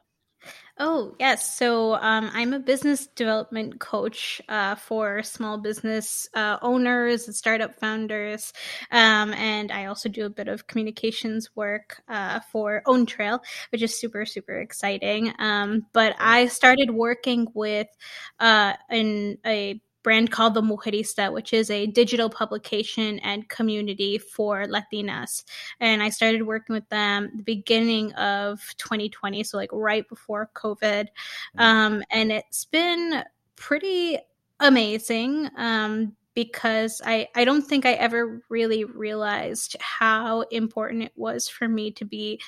Oh, 0.78 1.14
yes. 1.20 1.56
So 1.56 1.94
um, 1.96 2.30
I'm 2.32 2.54
a 2.54 2.58
business 2.58 3.06
development 3.06 3.78
coach 3.78 4.40
uh, 4.48 4.74
for 4.74 5.22
small 5.22 5.58
business 5.58 6.28
uh, 6.34 6.56
owners 6.62 7.26
and 7.26 7.36
startup 7.36 7.78
founders. 7.78 8.52
Um, 8.90 9.34
and 9.34 9.70
I 9.70 9.84
also 9.86 10.08
do 10.08 10.24
a 10.24 10.30
bit 10.30 10.48
of 10.48 10.66
communications 10.66 11.50
work 11.54 12.02
uh, 12.08 12.40
for 12.50 12.82
OwnTrail, 12.86 13.40
which 13.70 13.82
is 13.82 13.98
super, 14.00 14.24
super 14.24 14.60
exciting. 14.60 15.32
Um, 15.38 15.86
but 15.92 16.16
I 16.18 16.46
started 16.46 16.90
working 16.90 17.46
with 17.54 17.88
uh, 18.40 18.72
in 18.90 19.38
a 19.44 19.80
brand 20.02 20.30
called 20.30 20.54
The 20.54 20.62
Mujerista, 20.62 21.32
which 21.32 21.52
is 21.52 21.70
a 21.70 21.86
digital 21.86 22.28
publication 22.28 23.18
and 23.20 23.48
community 23.48 24.18
for 24.18 24.64
Latinas. 24.64 25.44
And 25.80 26.02
I 26.02 26.10
started 26.10 26.42
working 26.42 26.74
with 26.74 26.88
them 26.88 27.30
the 27.36 27.42
beginning 27.42 28.12
of 28.14 28.60
2020, 28.78 29.44
so 29.44 29.56
like 29.56 29.70
right 29.72 30.08
before 30.08 30.50
COVID. 30.54 31.08
Mm. 31.58 31.60
Um, 31.60 32.02
and 32.10 32.32
it's 32.32 32.64
been 32.64 33.24
pretty 33.56 34.18
amazing. 34.60 35.48
Um, 35.56 36.16
because 36.34 37.02
I, 37.04 37.28
I 37.34 37.44
don't 37.44 37.62
think 37.62 37.84
I 37.84 37.92
ever 37.92 38.42
really 38.48 38.84
realized 38.84 39.76
how 39.80 40.42
important 40.42 41.02
it 41.02 41.12
was 41.14 41.46
for 41.46 41.68
me 41.68 41.90
to 41.92 42.06
be 42.06 42.40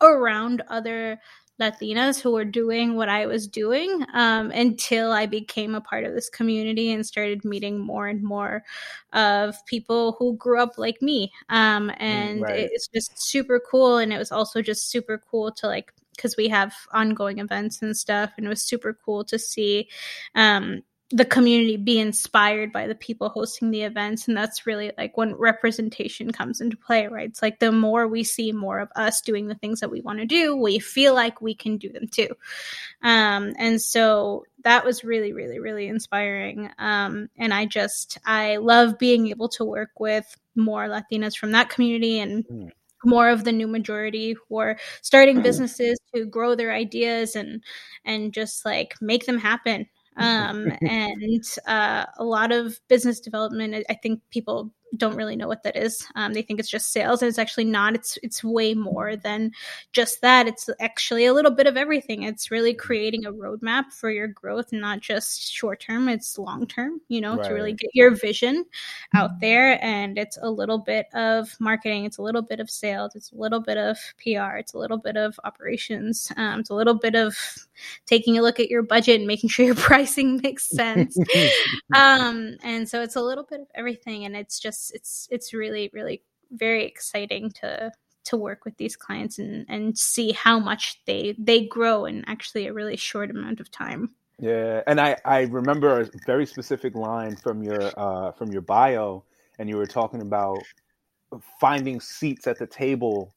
around 0.00 0.62
other 0.68 1.20
Latinas 1.60 2.20
who 2.20 2.32
were 2.32 2.44
doing 2.44 2.96
what 2.96 3.08
I 3.08 3.26
was 3.26 3.46
doing 3.46 4.04
um, 4.12 4.50
until 4.50 5.12
I 5.12 5.26
became 5.26 5.74
a 5.74 5.80
part 5.80 6.04
of 6.04 6.12
this 6.12 6.28
community 6.28 6.92
and 6.92 7.06
started 7.06 7.44
meeting 7.44 7.78
more 7.78 8.08
and 8.08 8.22
more 8.22 8.64
of 9.12 9.54
people 9.66 10.16
who 10.18 10.36
grew 10.36 10.60
up 10.60 10.78
like 10.78 11.00
me. 11.00 11.32
Um, 11.48 11.90
mm, 11.90 11.96
and 12.00 12.42
right. 12.42 12.68
it's 12.72 12.88
just 12.88 13.12
super 13.22 13.60
cool. 13.70 13.98
And 13.98 14.12
it 14.12 14.18
was 14.18 14.32
also 14.32 14.62
just 14.62 14.90
super 14.90 15.22
cool 15.30 15.52
to 15.52 15.66
like, 15.66 15.92
because 16.16 16.36
we 16.36 16.48
have 16.48 16.74
ongoing 16.92 17.38
events 17.38 17.82
and 17.82 17.96
stuff, 17.96 18.32
and 18.36 18.46
it 18.46 18.48
was 18.48 18.62
super 18.62 18.96
cool 19.04 19.24
to 19.24 19.38
see 19.38 19.88
um, 20.34 20.82
the 21.14 21.24
community 21.24 21.76
be 21.76 22.00
inspired 22.00 22.72
by 22.72 22.88
the 22.88 22.94
people 22.96 23.28
hosting 23.28 23.70
the 23.70 23.82
events 23.82 24.26
and 24.26 24.36
that's 24.36 24.66
really 24.66 24.90
like 24.98 25.16
when 25.16 25.32
representation 25.36 26.32
comes 26.32 26.60
into 26.60 26.76
play 26.76 27.06
right? 27.06 27.28
It's 27.28 27.40
like 27.40 27.60
the 27.60 27.70
more 27.70 28.08
we 28.08 28.24
see 28.24 28.50
more 28.50 28.80
of 28.80 28.88
us 28.96 29.20
doing 29.20 29.46
the 29.46 29.54
things 29.54 29.78
that 29.78 29.92
we 29.92 30.00
want 30.00 30.18
to 30.18 30.26
do 30.26 30.56
we 30.56 30.80
feel 30.80 31.14
like 31.14 31.40
we 31.40 31.54
can 31.54 31.76
do 31.76 31.88
them 31.88 32.08
too. 32.08 32.30
Um, 33.00 33.52
and 33.58 33.80
so 33.80 34.44
that 34.64 34.84
was 34.84 35.04
really 35.04 35.32
really 35.32 35.60
really 35.60 35.86
inspiring. 35.86 36.68
Um, 36.78 37.28
and 37.36 37.54
i 37.54 37.64
just 37.64 38.18
i 38.26 38.56
love 38.56 38.98
being 38.98 39.28
able 39.28 39.48
to 39.50 39.64
work 39.64 39.90
with 40.00 40.36
more 40.56 40.88
latinas 40.88 41.36
from 41.36 41.52
that 41.52 41.68
community 41.68 42.18
and 42.18 42.44
mm. 42.48 42.70
more 43.04 43.28
of 43.28 43.44
the 43.44 43.52
new 43.52 43.68
majority 43.68 44.34
who 44.48 44.56
are 44.58 44.76
starting 45.00 45.42
businesses 45.42 45.96
to 46.12 46.24
grow 46.24 46.56
their 46.56 46.72
ideas 46.72 47.36
and 47.36 47.62
and 48.04 48.32
just 48.32 48.64
like 48.64 48.94
make 49.00 49.26
them 49.26 49.38
happen 49.38 49.86
um, 50.16 50.72
and 50.82 51.44
uh, 51.66 52.06
a 52.16 52.24
lot 52.24 52.52
of 52.52 52.80
business 52.88 53.20
development. 53.20 53.84
I 53.88 53.94
think 53.94 54.20
people 54.30 54.72
don't 54.96 55.16
really 55.16 55.36
know 55.36 55.48
what 55.48 55.62
that 55.62 55.76
is. 55.76 56.06
Um, 56.14 56.32
they 56.32 56.42
think 56.42 56.60
it's 56.60 56.70
just 56.70 56.92
sales, 56.92 57.22
and 57.22 57.28
it's 57.28 57.38
actually 57.38 57.64
not. 57.64 57.94
It's 57.94 58.18
it's 58.22 58.44
way 58.44 58.74
more 58.74 59.16
than 59.16 59.52
just 59.92 60.20
that. 60.20 60.46
It's 60.46 60.68
actually 60.80 61.26
a 61.26 61.34
little 61.34 61.50
bit 61.50 61.66
of 61.66 61.76
everything. 61.76 62.22
It's 62.22 62.50
really 62.50 62.74
creating 62.74 63.26
a 63.26 63.32
roadmap 63.32 63.92
for 63.92 64.10
your 64.10 64.28
growth, 64.28 64.72
not 64.72 65.00
just 65.00 65.52
short 65.52 65.80
term. 65.80 66.08
It's 66.08 66.38
long 66.38 66.66
term. 66.66 67.00
You 67.08 67.20
know, 67.20 67.36
right. 67.36 67.48
to 67.48 67.54
really 67.54 67.72
get 67.72 67.90
your 67.94 68.10
vision 68.10 68.64
out 69.14 69.40
there. 69.40 69.82
And 69.84 70.18
it's 70.18 70.38
a 70.40 70.50
little 70.50 70.78
bit 70.78 71.06
of 71.14 71.54
marketing. 71.60 72.04
It's 72.04 72.18
a 72.18 72.22
little 72.22 72.42
bit 72.42 72.60
of 72.60 72.70
sales. 72.70 73.14
It's 73.14 73.32
a 73.32 73.36
little 73.36 73.60
bit 73.60 73.78
of 73.78 73.98
PR. 74.18 74.56
It's 74.56 74.74
a 74.74 74.78
little 74.78 74.98
bit 74.98 75.16
of 75.16 75.38
operations. 75.44 76.32
Um, 76.36 76.60
it's 76.60 76.70
a 76.70 76.74
little 76.74 76.94
bit 76.94 77.14
of 77.14 77.36
taking 78.06 78.38
a 78.38 78.42
look 78.42 78.60
at 78.60 78.70
your 78.70 78.82
budget 78.82 79.18
and 79.18 79.26
making 79.26 79.50
sure 79.50 79.66
your 79.66 79.74
pricing 79.74 80.40
makes 80.42 80.68
sense. 80.68 81.16
um, 81.94 82.56
and 82.62 82.88
so 82.88 83.02
it's 83.02 83.16
a 83.16 83.22
little 83.22 83.44
bit 83.44 83.60
of 83.60 83.68
everything, 83.74 84.24
and 84.24 84.36
it's 84.36 84.58
just 84.58 84.83
it's 84.90 85.28
it's 85.28 85.28
it's 85.30 85.54
really 85.54 85.90
really 85.92 86.22
very 86.50 86.84
exciting 86.84 87.50
to 87.50 87.92
to 88.24 88.36
work 88.36 88.64
with 88.64 88.76
these 88.76 88.96
clients 88.96 89.38
and 89.38 89.66
and 89.68 89.96
see 89.98 90.32
how 90.32 90.58
much 90.58 91.00
they 91.06 91.34
they 91.38 91.66
grow 91.66 92.04
in 92.04 92.24
actually 92.26 92.66
a 92.66 92.72
really 92.72 92.96
short 92.96 93.30
amount 93.30 93.60
of 93.60 93.70
time. 93.70 94.10
Yeah, 94.38 94.82
and 94.86 95.00
I 95.00 95.16
I 95.24 95.42
remember 95.42 96.00
a 96.00 96.10
very 96.26 96.46
specific 96.46 96.94
line 96.94 97.36
from 97.36 97.62
your 97.62 97.92
uh 97.96 98.32
from 98.32 98.50
your 98.50 98.62
bio, 98.62 99.24
and 99.58 99.68
you 99.68 99.76
were 99.76 99.86
talking 99.86 100.22
about 100.22 100.62
finding 101.60 102.00
seats 102.00 102.46
at 102.46 102.58
the 102.58 102.66
table 102.66 103.34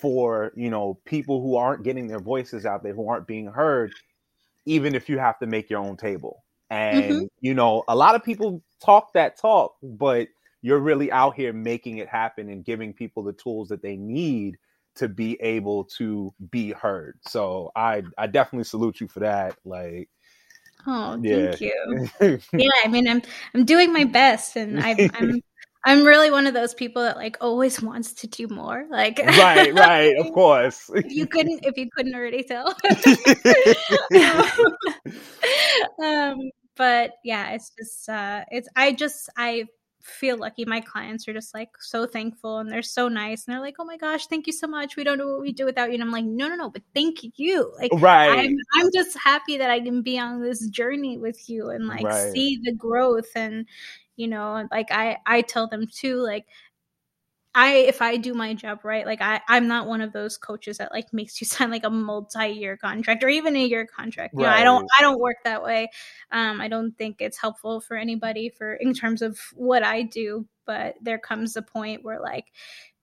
for 0.00 0.52
you 0.56 0.70
know 0.70 0.98
people 1.04 1.40
who 1.40 1.56
aren't 1.56 1.82
getting 1.82 2.06
their 2.06 2.20
voices 2.20 2.66
out 2.66 2.82
there, 2.82 2.94
who 2.94 3.08
aren't 3.08 3.26
being 3.26 3.46
heard, 3.46 3.92
even 4.64 4.94
if 4.94 5.08
you 5.08 5.18
have 5.18 5.38
to 5.38 5.46
make 5.46 5.70
your 5.70 5.80
own 5.80 5.96
table. 5.96 6.42
And 6.70 7.04
mm-hmm. 7.04 7.24
you 7.40 7.54
know, 7.54 7.84
a 7.88 7.94
lot 7.94 8.14
of 8.14 8.24
people 8.24 8.62
talk 8.84 9.12
that 9.12 9.38
talk, 9.38 9.76
but 9.82 10.28
you're 10.62 10.78
really 10.78 11.10
out 11.10 11.34
here 11.34 11.52
making 11.52 11.98
it 11.98 12.08
happen 12.08 12.48
and 12.48 12.64
giving 12.64 12.92
people 12.92 13.22
the 13.22 13.32
tools 13.32 13.68
that 13.68 13.82
they 13.82 13.96
need 13.96 14.58
to 14.96 15.08
be 15.08 15.40
able 15.40 15.84
to 15.84 16.34
be 16.50 16.72
heard. 16.72 17.18
So 17.22 17.70
I 17.74 18.02
I 18.18 18.26
definitely 18.26 18.64
salute 18.64 19.00
you 19.00 19.08
for 19.08 19.20
that. 19.20 19.56
Like 19.64 20.08
Oh, 20.86 21.20
thank 21.22 21.60
you. 21.60 22.08
yeah, 22.52 22.70
I 22.84 22.88
mean 22.88 23.08
I'm 23.08 23.22
I'm 23.54 23.64
doing 23.64 23.92
my 23.92 24.04
best 24.04 24.56
and 24.56 24.80
I'm 24.80 25.10
I'm 25.14 25.40
I'm 25.84 26.04
really 26.04 26.30
one 26.30 26.46
of 26.46 26.54
those 26.54 26.74
people 26.74 27.02
that 27.02 27.16
like 27.16 27.38
always 27.40 27.80
wants 27.80 28.12
to 28.14 28.26
do 28.26 28.48
more. 28.48 28.86
Like 28.90 29.18
Right, 29.24 29.72
right, 29.74 30.14
of 30.18 30.32
course. 30.32 30.90
if 30.94 31.12
you 31.12 31.26
couldn't 31.26 31.64
if 31.64 31.76
you 31.76 31.88
couldn't 31.94 32.14
already 32.14 32.42
tell. 32.42 32.74
um 36.02 36.36
but 36.76 37.12
yeah, 37.24 37.50
it's 37.52 37.72
just 37.78 38.08
uh 38.08 38.44
it's 38.50 38.68
I 38.74 38.92
just 38.92 39.28
I 39.36 39.66
feel 40.02 40.36
lucky. 40.38 40.64
My 40.64 40.80
clients 40.80 41.28
are 41.28 41.32
just 41.32 41.54
like 41.54 41.70
so 41.80 42.06
thankful 42.06 42.58
and 42.58 42.70
they're 42.70 42.82
so 42.82 43.08
nice. 43.08 43.46
And 43.46 43.54
they're 43.54 43.60
like, 43.60 43.76
oh 43.78 43.84
my 43.84 43.96
gosh, 43.96 44.26
thank 44.26 44.46
you 44.46 44.52
so 44.52 44.66
much. 44.66 44.96
We 44.96 45.04
don't 45.04 45.18
know 45.18 45.28
what 45.28 45.40
we 45.40 45.52
do 45.52 45.64
without 45.64 45.88
you. 45.88 45.94
And 45.94 46.02
I'm 46.02 46.10
like, 46.10 46.24
no, 46.24 46.48
no, 46.48 46.56
no, 46.56 46.70
but 46.70 46.82
thank 46.94 47.18
you. 47.36 47.72
Like, 47.78 47.90
right. 47.94 48.38
I'm, 48.38 48.56
I'm 48.76 48.90
just 48.92 49.16
happy 49.18 49.58
that 49.58 49.70
I 49.70 49.80
can 49.80 50.02
be 50.02 50.18
on 50.18 50.42
this 50.42 50.66
journey 50.68 51.18
with 51.18 51.48
you 51.48 51.70
and 51.70 51.86
like 51.86 52.04
right. 52.04 52.32
see 52.32 52.58
the 52.62 52.72
growth. 52.72 53.30
And, 53.34 53.66
you 54.16 54.28
know, 54.28 54.66
like 54.70 54.90
I, 54.90 55.18
I 55.26 55.42
tell 55.42 55.68
them 55.68 55.86
too, 55.86 56.16
like, 56.16 56.46
I 57.54 57.72
if 57.78 58.00
I 58.00 58.16
do 58.16 58.32
my 58.32 58.54
job 58.54 58.84
right, 58.84 59.04
like 59.04 59.20
I 59.20 59.40
I'm 59.48 59.66
not 59.66 59.88
one 59.88 60.00
of 60.00 60.12
those 60.12 60.36
coaches 60.36 60.78
that 60.78 60.92
like 60.92 61.12
makes 61.12 61.40
you 61.40 61.46
sign 61.48 61.70
like 61.70 61.84
a 61.84 61.90
multi-year 61.90 62.76
contract 62.76 63.24
or 63.24 63.28
even 63.28 63.56
a 63.56 63.64
year 63.64 63.86
contract. 63.86 64.34
You 64.34 64.42
know, 64.44 64.48
I 64.48 64.62
don't 64.62 64.86
I 64.98 65.02
don't 65.02 65.20
work 65.20 65.38
that 65.44 65.62
way. 65.62 65.90
Um 66.30 66.60
I 66.60 66.68
don't 66.68 66.96
think 66.96 67.16
it's 67.20 67.40
helpful 67.40 67.80
for 67.80 67.96
anybody 67.96 68.50
for 68.50 68.74
in 68.74 68.94
terms 68.94 69.20
of 69.20 69.38
what 69.54 69.82
I 69.82 70.02
do, 70.02 70.46
but 70.64 70.94
there 71.02 71.18
comes 71.18 71.56
a 71.56 71.62
point 71.62 72.04
where 72.04 72.20
like 72.20 72.46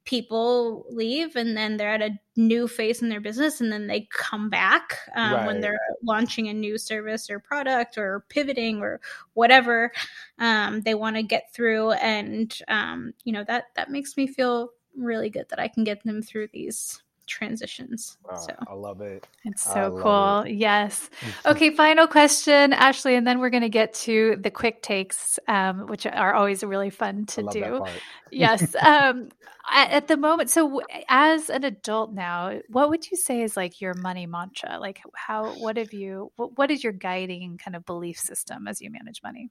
people 0.07 0.85
leave 0.89 1.35
and 1.35 1.55
then 1.55 1.75
they're 1.75 1.93
at 1.93 2.01
a 2.01 2.17
new 2.37 2.65
phase 2.65 3.01
in 3.01 3.09
their 3.09 3.19
business 3.19 3.59
and 3.59 3.69
then 3.69 3.87
they 3.87 4.07
come 4.09 4.49
back 4.49 4.97
um, 5.15 5.33
right. 5.33 5.45
when 5.45 5.59
they're 5.59 5.77
launching 6.01 6.47
a 6.47 6.53
new 6.53 6.77
service 6.77 7.29
or 7.29 7.39
product 7.39 7.97
or 7.97 8.23
pivoting 8.29 8.79
or 8.79 9.01
whatever 9.33 9.91
um, 10.39 10.79
they 10.81 10.95
want 10.95 11.17
to 11.17 11.23
get 11.23 11.53
through 11.53 11.91
and 11.91 12.59
um, 12.69 13.13
you 13.25 13.33
know 13.33 13.43
that 13.43 13.65
that 13.75 13.91
makes 13.91 14.15
me 14.15 14.25
feel 14.25 14.69
really 14.95 15.29
good 15.29 15.47
that 15.49 15.59
i 15.59 15.67
can 15.67 15.83
get 15.83 16.01
them 16.05 16.21
through 16.21 16.47
these 16.53 17.03
transitions. 17.27 18.17
Wow, 18.23 18.37
so 18.37 18.53
I 18.67 18.73
love 18.73 19.01
it. 19.01 19.27
It's 19.43 19.63
so 19.63 19.99
cool. 20.01 20.41
It. 20.41 20.53
Yes. 20.53 21.09
okay, 21.45 21.69
final 21.69 22.07
question, 22.07 22.73
Ashley, 22.73 23.15
and 23.15 23.27
then 23.27 23.39
we're 23.39 23.49
going 23.49 23.63
to 23.63 23.69
get 23.69 23.93
to 23.95 24.37
the 24.39 24.49
quick 24.49 24.81
takes, 24.81 25.37
um, 25.47 25.87
which 25.87 26.05
are 26.05 26.33
always 26.33 26.63
really 26.63 26.89
fun 26.89 27.25
to 27.27 27.43
do. 27.51 27.85
yes. 28.31 28.75
Um, 28.87 29.29
at, 29.69 29.91
at, 29.91 30.07
the 30.07 30.15
moment, 30.15 30.49
so 30.49 30.81
as 31.09 31.49
an 31.49 31.65
adult 31.65 32.13
now, 32.13 32.59
what 32.69 32.89
would 32.89 33.11
you 33.11 33.17
say 33.17 33.41
is 33.41 33.57
like 33.57 33.81
your 33.81 33.93
money 33.95 34.25
mantra? 34.25 34.77
Like, 34.79 35.01
how? 35.13 35.49
What 35.55 35.75
have 35.75 35.91
you? 35.91 36.31
What, 36.37 36.57
what 36.57 36.71
is 36.71 36.83
your 36.83 36.93
guiding 36.93 37.57
kind 37.57 37.75
of 37.75 37.85
belief 37.85 38.17
system 38.17 38.67
as 38.67 38.81
you 38.81 38.89
manage 38.89 39.21
money? 39.21 39.49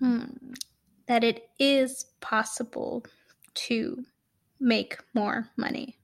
Hmm. 0.00 0.52
That 1.06 1.24
it 1.24 1.48
is 1.58 2.04
possible 2.20 3.06
to 3.54 4.04
make 4.60 4.98
more 5.14 5.48
money 5.56 5.97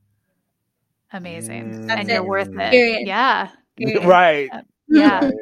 amazing. 1.15 1.87
Mm. 1.87 1.91
And 1.91 2.09
you're 2.09 2.25
worth 2.25 2.49
it. 2.49 2.71
Period. 2.71 3.07
Yeah. 3.07 3.51
Period. 3.77 4.05
Right. 4.05 4.51
Yeah. 4.89 5.25
Right. 5.25 5.35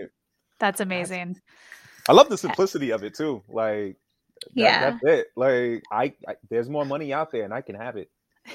That's 0.58 0.80
amazing. 0.80 1.40
I 2.08 2.12
love 2.12 2.28
the 2.28 2.38
simplicity 2.38 2.90
of 2.90 3.04
it 3.04 3.14
too. 3.14 3.42
Like, 3.48 3.96
that, 4.42 4.50
yeah, 4.54 4.80
that's 4.90 5.04
it. 5.04 5.26
Like, 5.36 5.82
I, 5.90 6.14
I, 6.28 6.36
there's 6.50 6.68
more 6.68 6.84
money 6.84 7.12
out 7.12 7.30
there, 7.32 7.44
and 7.44 7.54
I 7.54 7.60
can 7.60 7.74
have 7.74 7.96
it. 7.96 8.10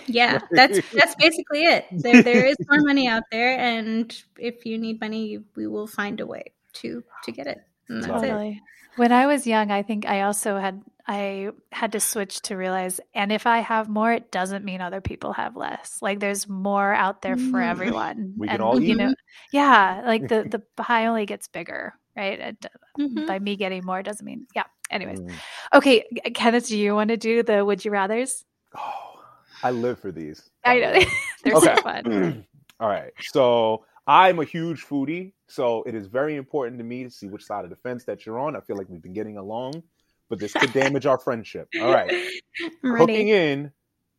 Yeah, 0.05 0.39
that's 0.51 0.79
that's 0.93 1.15
basically 1.15 1.63
it. 1.63 1.85
There 1.91 2.21
there 2.21 2.45
is 2.45 2.57
more 2.69 2.81
money 2.81 3.07
out 3.07 3.23
there, 3.31 3.57
and 3.57 4.13
if 4.37 4.65
you 4.65 4.77
need 4.77 4.99
money, 4.99 5.39
we 5.55 5.67
will 5.67 5.87
find 5.87 6.19
a 6.19 6.25
way 6.25 6.53
to 6.73 7.03
to 7.23 7.31
get 7.31 7.47
it. 7.47 7.61
Totally. 7.89 8.49
It. 8.49 8.61
When 8.97 9.11
I 9.11 9.27
was 9.27 9.45
young, 9.45 9.71
I 9.71 9.83
think 9.83 10.07
I 10.07 10.21
also 10.21 10.57
had 10.57 10.81
I 11.07 11.51
had 11.71 11.93
to 11.93 12.01
switch 12.01 12.41
to 12.43 12.57
realize, 12.57 12.99
and 13.13 13.31
if 13.31 13.47
I 13.47 13.59
have 13.59 13.87
more, 13.87 14.11
it 14.11 14.29
doesn't 14.29 14.65
mean 14.65 14.81
other 14.81 14.99
people 14.99 15.31
have 15.33 15.55
less. 15.55 15.99
Like 16.01 16.19
there's 16.19 16.49
more 16.49 16.93
out 16.93 17.21
there 17.21 17.37
for 17.37 17.59
mm. 17.59 17.67
everyone. 17.67 18.33
We 18.37 18.49
and, 18.49 18.57
can 18.57 18.65
all 18.65 18.81
you 18.81 18.93
eat. 18.93 18.97
know, 18.97 19.15
yeah, 19.53 20.03
like 20.05 20.27
the 20.27 20.43
the 20.49 20.61
pie 20.75 21.05
only 21.05 21.25
gets 21.25 21.47
bigger, 21.47 21.93
right? 22.15 22.39
It, 22.39 22.65
mm-hmm. 22.99 23.25
By 23.25 23.39
me 23.39 23.55
getting 23.55 23.85
more 23.85 24.03
doesn't 24.03 24.25
mean, 24.25 24.47
yeah. 24.53 24.65
Anyways, 24.91 25.19
mm. 25.19 25.33
okay, 25.73 26.03
Kenneth, 26.33 26.67
do 26.67 26.77
you 26.77 26.93
want 26.93 27.09
to 27.09 27.17
do 27.17 27.41
the 27.41 27.63
would 27.63 27.85
you 27.85 27.91
rather's? 27.91 28.43
Oh, 28.77 29.21
I 29.63 29.71
live 29.71 29.99
for 29.99 30.11
these. 30.11 30.49
I 30.65 30.79
know 30.79 30.91
they're 31.43 31.55
okay. 31.55 31.75
so 31.75 31.81
fun. 31.81 32.45
all 32.81 32.89
right, 32.89 33.13
so 33.31 33.85
I'm 34.05 34.39
a 34.39 34.45
huge 34.45 34.85
foodie, 34.85 35.31
so 35.47 35.83
it 35.83 35.95
is 35.95 36.07
very 36.07 36.35
important 36.35 36.77
to 36.77 36.83
me 36.83 37.03
to 37.03 37.09
see 37.09 37.27
which 37.27 37.45
side 37.45 37.63
of 37.63 37.69
the 37.69 37.75
fence 37.77 38.05
that 38.05 38.25
you're 38.25 38.39
on. 38.39 38.55
I 38.55 38.61
feel 38.61 38.75
like 38.77 38.89
we've 38.89 39.01
been 39.01 39.13
getting 39.13 39.37
along 39.37 39.83
but 40.29 40.39
this 40.39 40.53
could 40.53 40.73
damage 40.73 41.05
our 41.05 41.17
friendship. 41.17 41.69
All 41.79 41.91
right. 41.91 42.11
Cooking 42.81 43.29
in 43.29 43.71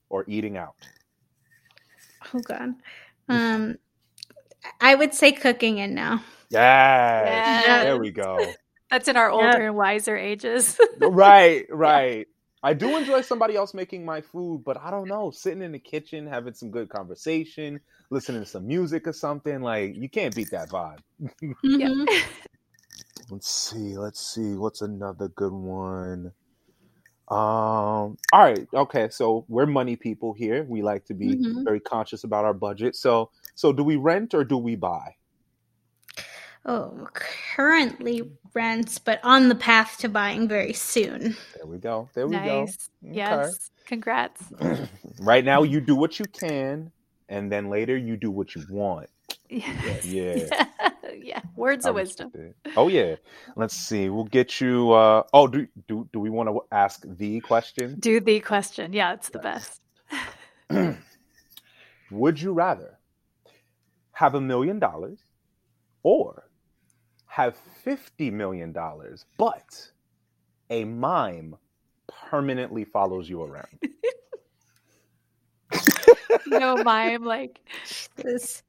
or 0.08 0.24
eating 0.26 0.56
out? 0.56 0.74
Oh 2.34 2.40
god. 2.40 2.74
Um 3.28 3.78
I 4.80 4.94
would 4.94 5.14
say 5.14 5.32
cooking 5.32 5.78
in 5.78 5.94
now. 5.94 6.22
Yes. 6.50 7.64
yes. 7.66 7.84
There 7.84 7.98
we 7.98 8.10
go. 8.10 8.38
That's 8.90 9.08
in 9.08 9.16
our 9.16 9.30
older 9.30 9.46
yep. 9.46 9.60
and 9.60 9.76
wiser 9.76 10.16
ages. 10.16 10.78
right, 11.00 11.66
right. 11.70 12.26
Yeah. 12.62 12.70
I 12.70 12.74
do 12.74 12.96
enjoy 12.96 13.22
somebody 13.22 13.56
else 13.56 13.74
making 13.74 14.04
my 14.04 14.20
food, 14.20 14.62
but 14.64 14.76
I 14.80 14.90
don't 14.90 15.08
know, 15.08 15.30
sitting 15.30 15.62
in 15.62 15.72
the 15.72 15.78
kitchen, 15.78 16.26
having 16.26 16.54
some 16.54 16.70
good 16.70 16.88
conversation, 16.88 17.80
listening 18.10 18.42
to 18.42 18.48
some 18.48 18.66
music 18.66 19.06
or 19.06 19.12
something, 19.12 19.60
like 19.60 19.96
you 19.96 20.08
can't 20.08 20.34
beat 20.34 20.50
that 20.50 20.68
vibe. 20.70 20.98
Mm-hmm. 21.42 22.04
Let's 23.30 23.50
see. 23.50 23.98
Let's 23.98 24.34
see. 24.34 24.54
What's 24.54 24.80
another 24.80 25.28
good 25.28 25.52
one? 25.52 26.32
Um. 27.30 28.16
All 28.32 28.40
right. 28.40 28.66
Okay. 28.72 29.08
So 29.10 29.44
we're 29.48 29.66
money 29.66 29.96
people 29.96 30.32
here. 30.32 30.64
We 30.64 30.80
like 30.80 31.04
to 31.06 31.14
be 31.14 31.36
mm-hmm. 31.36 31.62
very 31.62 31.80
conscious 31.80 32.24
about 32.24 32.46
our 32.46 32.54
budget. 32.54 32.96
So, 32.96 33.30
so 33.54 33.70
do 33.70 33.84
we 33.84 33.96
rent 33.96 34.32
or 34.32 34.44
do 34.44 34.56
we 34.56 34.76
buy? 34.76 35.14
Oh, 36.68 37.08
currently 37.56 38.30
rents, 38.52 38.98
but 38.98 39.20
on 39.24 39.48
the 39.48 39.54
path 39.54 39.96
to 40.00 40.08
buying 40.10 40.46
very 40.46 40.74
soon. 40.74 41.34
There 41.56 41.64
we 41.64 41.78
go. 41.78 42.10
There 42.12 42.26
we 42.28 42.36
nice. 42.36 42.90
go. 43.02 43.08
Okay. 43.08 43.16
Yes. 43.16 43.70
Congrats. 43.86 44.44
right 45.20 45.46
now, 45.46 45.62
you 45.62 45.80
do 45.80 45.96
what 45.96 46.18
you 46.18 46.26
can, 46.26 46.92
and 47.30 47.50
then 47.50 47.70
later 47.70 47.96
you 47.96 48.18
do 48.18 48.30
what 48.30 48.54
you 48.54 48.66
want. 48.68 49.08
Yes. 49.48 50.04
Yeah. 50.04 50.46
yeah. 50.50 50.90
yeah. 51.22 51.40
Words 51.56 51.86
of 51.86 51.94
wisdom. 51.94 52.32
Oh 52.76 52.88
yeah. 52.88 53.16
Let's 53.56 53.74
see. 53.74 54.10
We'll 54.10 54.24
get 54.24 54.60
you 54.60 54.92
uh 54.92 55.22
oh 55.32 55.46
do 55.46 55.66
do 55.86 56.06
do 56.12 56.20
we 56.20 56.28
want 56.28 56.50
to 56.50 56.60
ask 56.70 57.02
the 57.06 57.40
question? 57.40 57.96
Do 57.98 58.20
the 58.20 58.40
question. 58.40 58.92
Yeah, 58.92 59.14
it's 59.14 59.30
the 59.30 59.38
best. 59.38 59.80
Would 62.10 62.42
you 62.42 62.52
rather 62.52 62.98
have 64.12 64.34
a 64.34 64.40
million 64.40 64.78
dollars 64.78 65.24
or 66.02 66.47
have 67.28 67.56
50 67.56 68.30
million 68.30 68.72
dollars 68.72 69.24
but 69.36 69.90
a 70.70 70.84
mime 70.84 71.56
permanently 72.06 72.84
follows 72.84 73.28
you 73.28 73.42
around? 73.42 73.78
no 76.46 76.76
mime 76.82 77.24
like 77.24 77.60
this 78.16 78.62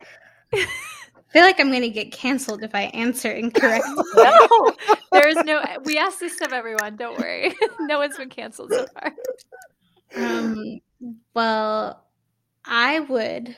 I 0.53 1.33
feel 1.33 1.43
like 1.43 1.59
I'm 1.59 1.69
going 1.69 1.83
to 1.83 1.89
get 1.89 2.11
canceled 2.11 2.63
if 2.63 2.73
I 2.73 2.83
answer 2.85 3.31
incorrectly. 3.31 4.03
no, 4.15 4.75
there 5.11 5.27
is 5.27 5.35
no. 5.45 5.63
We 5.83 5.97
asked 5.97 6.19
this 6.19 6.41
of 6.41 6.53
everyone. 6.53 6.95
Don't 6.95 7.19
worry. 7.19 7.53
no 7.81 7.99
one's 7.99 8.17
been 8.17 8.29
canceled 8.29 8.71
so 8.71 8.87
far. 8.87 9.13
Um. 10.15 10.79
Well, 11.35 12.03
I 12.65 13.01
would 13.01 13.55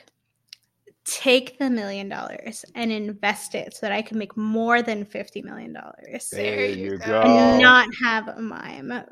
take 1.04 1.58
the 1.58 1.70
million 1.70 2.08
dollars 2.08 2.64
and 2.74 2.92
invest 2.92 3.54
it 3.54 3.74
so 3.74 3.80
that 3.82 3.92
I 3.92 4.02
can 4.02 4.18
make 4.18 4.36
more 4.36 4.82
than 4.82 5.04
fifty 5.04 5.42
million 5.42 5.72
dollars. 5.72 6.28
There, 6.30 6.64
you 6.66 6.98
go. 6.98 7.20
And 7.22 7.62
not 7.62 7.88
have 8.02 8.28
a 8.28 8.40
mime. 8.40 8.88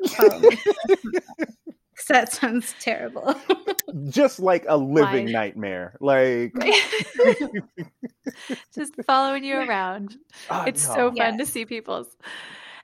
that 2.09 2.33
sounds 2.33 2.75
terrible. 2.81 3.35
Just 4.09 4.41
like 4.41 4.65
a 4.69 4.77
living 4.77 5.27
Why? 5.27 5.33
nightmare. 5.33 5.97
Like 6.01 6.53
just 8.75 8.95
following 9.07 9.45
you 9.45 9.57
around. 9.57 10.17
ah, 10.49 10.65
It's 10.67 10.87
no. 10.89 10.95
so 10.95 11.09
fun 11.09 11.17
Yes. 11.17 11.39
to 11.39 11.47
see 11.47 11.67
people's. 11.67 12.17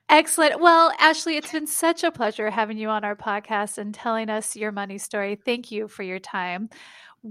Excellent. 0.08 0.60
Well, 0.60 0.92
Ashley, 1.00 1.36
it's 1.36 1.50
been 1.50 1.66
such 1.66 2.04
a 2.04 2.12
pleasure 2.12 2.50
having 2.50 2.78
you 2.78 2.88
on 2.88 3.02
our 3.04 3.16
podcast 3.16 3.78
and 3.78 3.92
telling 3.92 4.30
us 4.30 4.54
your 4.54 4.70
money 4.70 4.98
story. 4.98 5.36
Thank 5.44 5.72
you 5.72 5.88
for 5.88 6.04
your 6.04 6.20
time. 6.20 6.68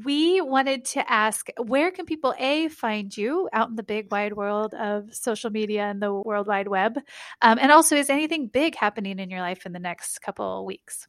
We 0.03 0.41
wanted 0.41 0.83
to 0.85 1.09
ask 1.09 1.47
where 1.57 1.89
can 1.91 2.05
people 2.05 2.33
A 2.37 2.67
find 2.67 3.15
you 3.15 3.47
out 3.53 3.69
in 3.69 3.75
the 3.75 3.83
big 3.83 4.11
wide 4.11 4.33
world 4.33 4.73
of 4.73 5.13
social 5.13 5.49
media 5.49 5.83
and 5.83 6.01
the 6.01 6.13
World 6.13 6.47
Wide 6.47 6.67
Web? 6.67 6.97
Um, 7.41 7.59
and 7.61 7.71
also, 7.71 7.95
is 7.95 8.09
anything 8.09 8.47
big 8.47 8.75
happening 8.75 9.19
in 9.19 9.29
your 9.29 9.39
life 9.39 9.65
in 9.65 9.71
the 9.71 9.79
next 9.79 10.19
couple 10.19 10.65
weeks? 10.65 11.07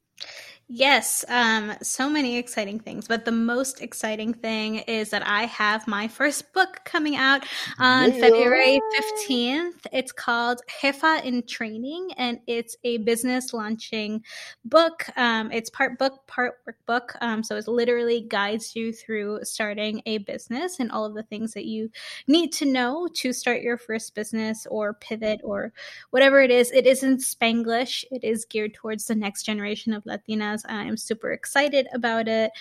Yes, 0.69 1.25
um, 1.29 1.75
so 1.81 2.11
many 2.11 2.39
exciting 2.39 2.81
things. 2.81 3.07
But 3.07 3.25
the 3.25 3.31
most 3.31 3.81
exciting 3.81 4.35
thing 4.35 4.79
is 4.79 5.11
that 5.11 5.25
I 5.25 5.45
have 5.45 5.87
my 5.87 6.09
first 6.09 6.53
book 6.53 6.81
coming 6.85 7.15
out 7.15 7.45
on 7.79 8.13
Yeah. 8.13 8.21
February 8.21 8.81
15th. 8.93 9.87
It's 9.93 10.11
called 10.11 10.63
Jefa 10.83 11.25
in 11.25 11.45
Training, 11.47 12.11
and 12.17 12.41
it's 12.49 12.77
a 12.83 12.99
business 12.99 13.53
launching 13.55 14.25
book. 14.65 15.09
Um, 15.17 15.53
it's 15.53 15.71
part 15.71 16.01
book, 16.01 16.27
part 16.27 16.55
workbook. 16.67 17.11
Um, 17.21 17.45
so 17.45 17.55
it 17.55 17.69
literally 17.69 18.23
guides 18.23 18.75
you 18.75 18.93
through 18.93 19.45
starting 19.45 20.03
a 20.05 20.19
business 20.19 20.81
and 20.81 20.91
all 20.91 21.05
of 21.05 21.15
the 21.15 21.23
things 21.23 21.53
that 21.55 21.67
you 21.67 21.91
need 22.27 22.53
to 22.55 22.65
know 22.65 23.07
to 23.15 23.33
start 23.33 23.63
your 23.63 23.77
first 23.79 24.17
business 24.17 24.67
or 24.69 24.95
pivot 24.95 25.41
or 25.45 25.73
whatever 26.11 26.41
it 26.41 26.51
is. 26.51 26.73
It 26.73 26.89
is 26.89 27.05
in 27.05 27.19
Spanglish. 27.19 28.05
It 28.11 28.25
is 28.25 28.45
geared 28.45 28.75
towards 28.75 29.07
the 29.07 29.15
next 29.15 29.45
generation 29.45 29.93
of 29.93 30.03
Latinas. 30.03 30.56
I'm 30.69 30.97
super 30.97 31.33
excited 31.33 31.89
about 31.93 32.29
it. 32.29 32.53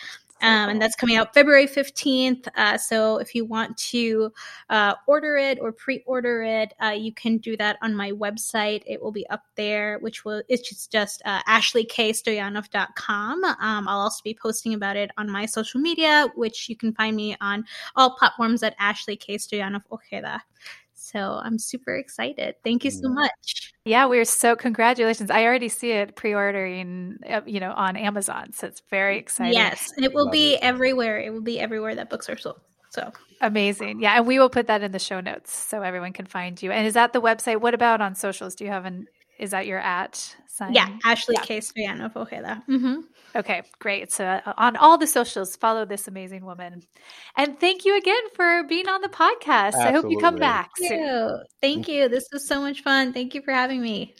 Um, 0.41 0.69
and 0.69 0.81
that's 0.81 0.95
coming 0.95 1.15
out 1.15 1.33
February 1.33 1.65
15th. 1.65 2.47
Uh, 2.55 2.77
so 2.77 3.17
if 3.17 3.33
you 3.33 3.45
want 3.45 3.75
to 3.77 4.33
uh, 4.69 4.95
order 5.07 5.37
it 5.37 5.59
or 5.61 5.71
pre-order 5.71 6.43
it, 6.43 6.73
uh, 6.83 6.89
you 6.89 7.13
can 7.13 7.37
do 7.37 7.55
that 7.57 7.77
on 7.81 7.95
my 7.95 8.11
website. 8.11 8.83
It 8.85 9.01
will 9.01 9.13
be 9.13 9.25
up 9.29 9.45
there, 9.55 9.97
which 9.99 10.25
will 10.25 10.43
it's 10.49 10.67
just, 10.67 10.91
just 10.91 11.21
uh, 11.25 11.41
ashleyKstoyanov.com. 11.43 13.43
Um, 13.45 13.87
I'll 13.87 14.01
also 14.01 14.21
be 14.23 14.37
posting 14.39 14.73
about 14.73 14.97
it 14.97 15.09
on 15.17 15.31
my 15.31 15.45
social 15.45 15.79
media, 15.79 16.27
which 16.35 16.67
you 16.67 16.75
can 16.75 16.93
find 16.93 17.15
me 17.15 17.37
on 17.39 17.63
all 17.95 18.11
platforms 18.11 18.61
at 18.61 18.75
Ashley 18.77 19.15
K. 19.15 19.37
Stoyanov 19.37 19.83
Ojeda. 19.89 20.43
So 21.05 21.39
I'm 21.43 21.59
super 21.59 21.95
excited. 21.95 22.55
Thank 22.63 22.83
you 22.83 22.91
so 22.91 23.09
much. 23.09 23.73
Yeah, 23.85 24.07
we're 24.07 24.25
so 24.25 24.55
congratulations. 24.55 25.29
I 25.29 25.43
already 25.45 25.69
see 25.69 25.91
it 25.91 26.15
pre-ordering, 26.15 27.17
uh, 27.29 27.41
you 27.45 27.59
know, 27.59 27.73
on 27.73 27.95
Amazon. 27.95 28.51
So 28.53 28.67
it's 28.67 28.81
very 28.89 29.19
exciting. 29.19 29.53
Yes, 29.53 29.93
and 29.95 30.03
it 30.03 30.13
will 30.13 30.25
Love 30.25 30.33
be 30.33 30.55
it. 30.55 30.59
everywhere. 30.63 31.19
It 31.19 31.31
will 31.31 31.41
be 31.41 31.59
everywhere 31.59 31.93
that 31.95 32.09
books 32.09 32.27
are 32.29 32.37
sold. 32.37 32.59
So 32.89 33.11
Amazing. 33.41 34.01
Yeah. 34.01 34.17
And 34.17 34.25
we 34.25 34.39
will 34.39 34.49
put 34.49 34.67
that 34.67 34.81
in 34.81 34.91
the 34.91 34.99
show 34.99 35.19
notes 35.19 35.53
so 35.53 35.81
everyone 35.81 36.13
can 36.13 36.25
find 36.25 36.61
you. 36.61 36.71
And 36.71 36.87
is 36.87 36.93
that 36.93 37.13
the 37.13 37.21
website? 37.21 37.61
What 37.61 37.73
about 37.73 38.01
on 38.01 38.15
socials? 38.15 38.55
Do 38.55 38.63
you 38.63 38.71
have 38.71 38.85
an, 38.85 39.07
is 39.39 39.51
that 39.51 39.67
your 39.67 39.79
at 39.79 40.35
sign? 40.47 40.73
yeah, 40.73 40.89
Ashley 41.05 41.35
Yeah. 41.35 41.41
K. 41.43 41.59
Stoyanov 41.59 42.15
Ojeda. 42.15 42.63
hmm 42.67 43.01
Okay, 43.35 43.63
great. 43.79 44.13
So 44.13 44.23
uh, 44.25 44.53
on 44.57 44.77
all 44.77 44.97
the 44.97 45.07
socials, 45.07 45.57
follow 45.57 45.83
this 45.83 46.07
amazing 46.07 46.45
woman. 46.45 46.83
And 47.35 47.59
thank 47.59 47.83
you 47.83 47.97
again 47.97 48.29
for 48.33 48.63
being 48.63 48.87
on 48.87 49.01
the 49.01 49.09
podcast. 49.09 49.73
I 49.75 49.91
hope 49.91 50.09
you 50.09 50.17
come 50.19 50.37
back 50.37 50.71
Thank 50.79 50.89
soon. 50.91 50.99
you. 51.03 51.37
Thank 51.61 51.87
you. 51.89 52.07
This 52.07 52.29
was 52.31 52.47
so 52.47 52.61
much 52.61 52.81
fun. 52.81 53.11
Thank 53.11 53.35
you 53.35 53.41
for 53.41 53.51
having 53.51 53.81
me. 53.81 54.15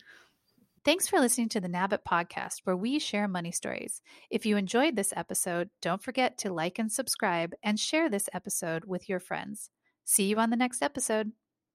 Thanks 0.84 1.08
for 1.08 1.20
listening 1.20 1.50
to 1.50 1.62
the 1.62 1.70
Nabbit 1.70 2.04
podcast, 2.08 2.62
where 2.66 2.76
we 2.76 3.00
share 3.00 3.28
money 3.28 3.52
stories. 3.52 4.02
If 4.30 4.46
you 4.46 4.58
enjoyed 4.58 4.96
this 4.96 5.14
episode, 5.16 5.70
don't 5.82 6.04
forget 6.04 6.38
to 6.40 6.54
like 6.54 6.78
and 6.78 6.92
subscribe 6.92 7.54
and 7.64 7.80
share 7.80 8.10
this 8.10 8.30
episode 8.34 8.84
with 8.86 9.08
your 9.10 9.20
friends. 9.20 9.72
See 10.04 10.26
you 10.26 10.36
on 10.38 10.52
the 10.52 10.58
next 10.58 10.84
episode. 10.84 11.32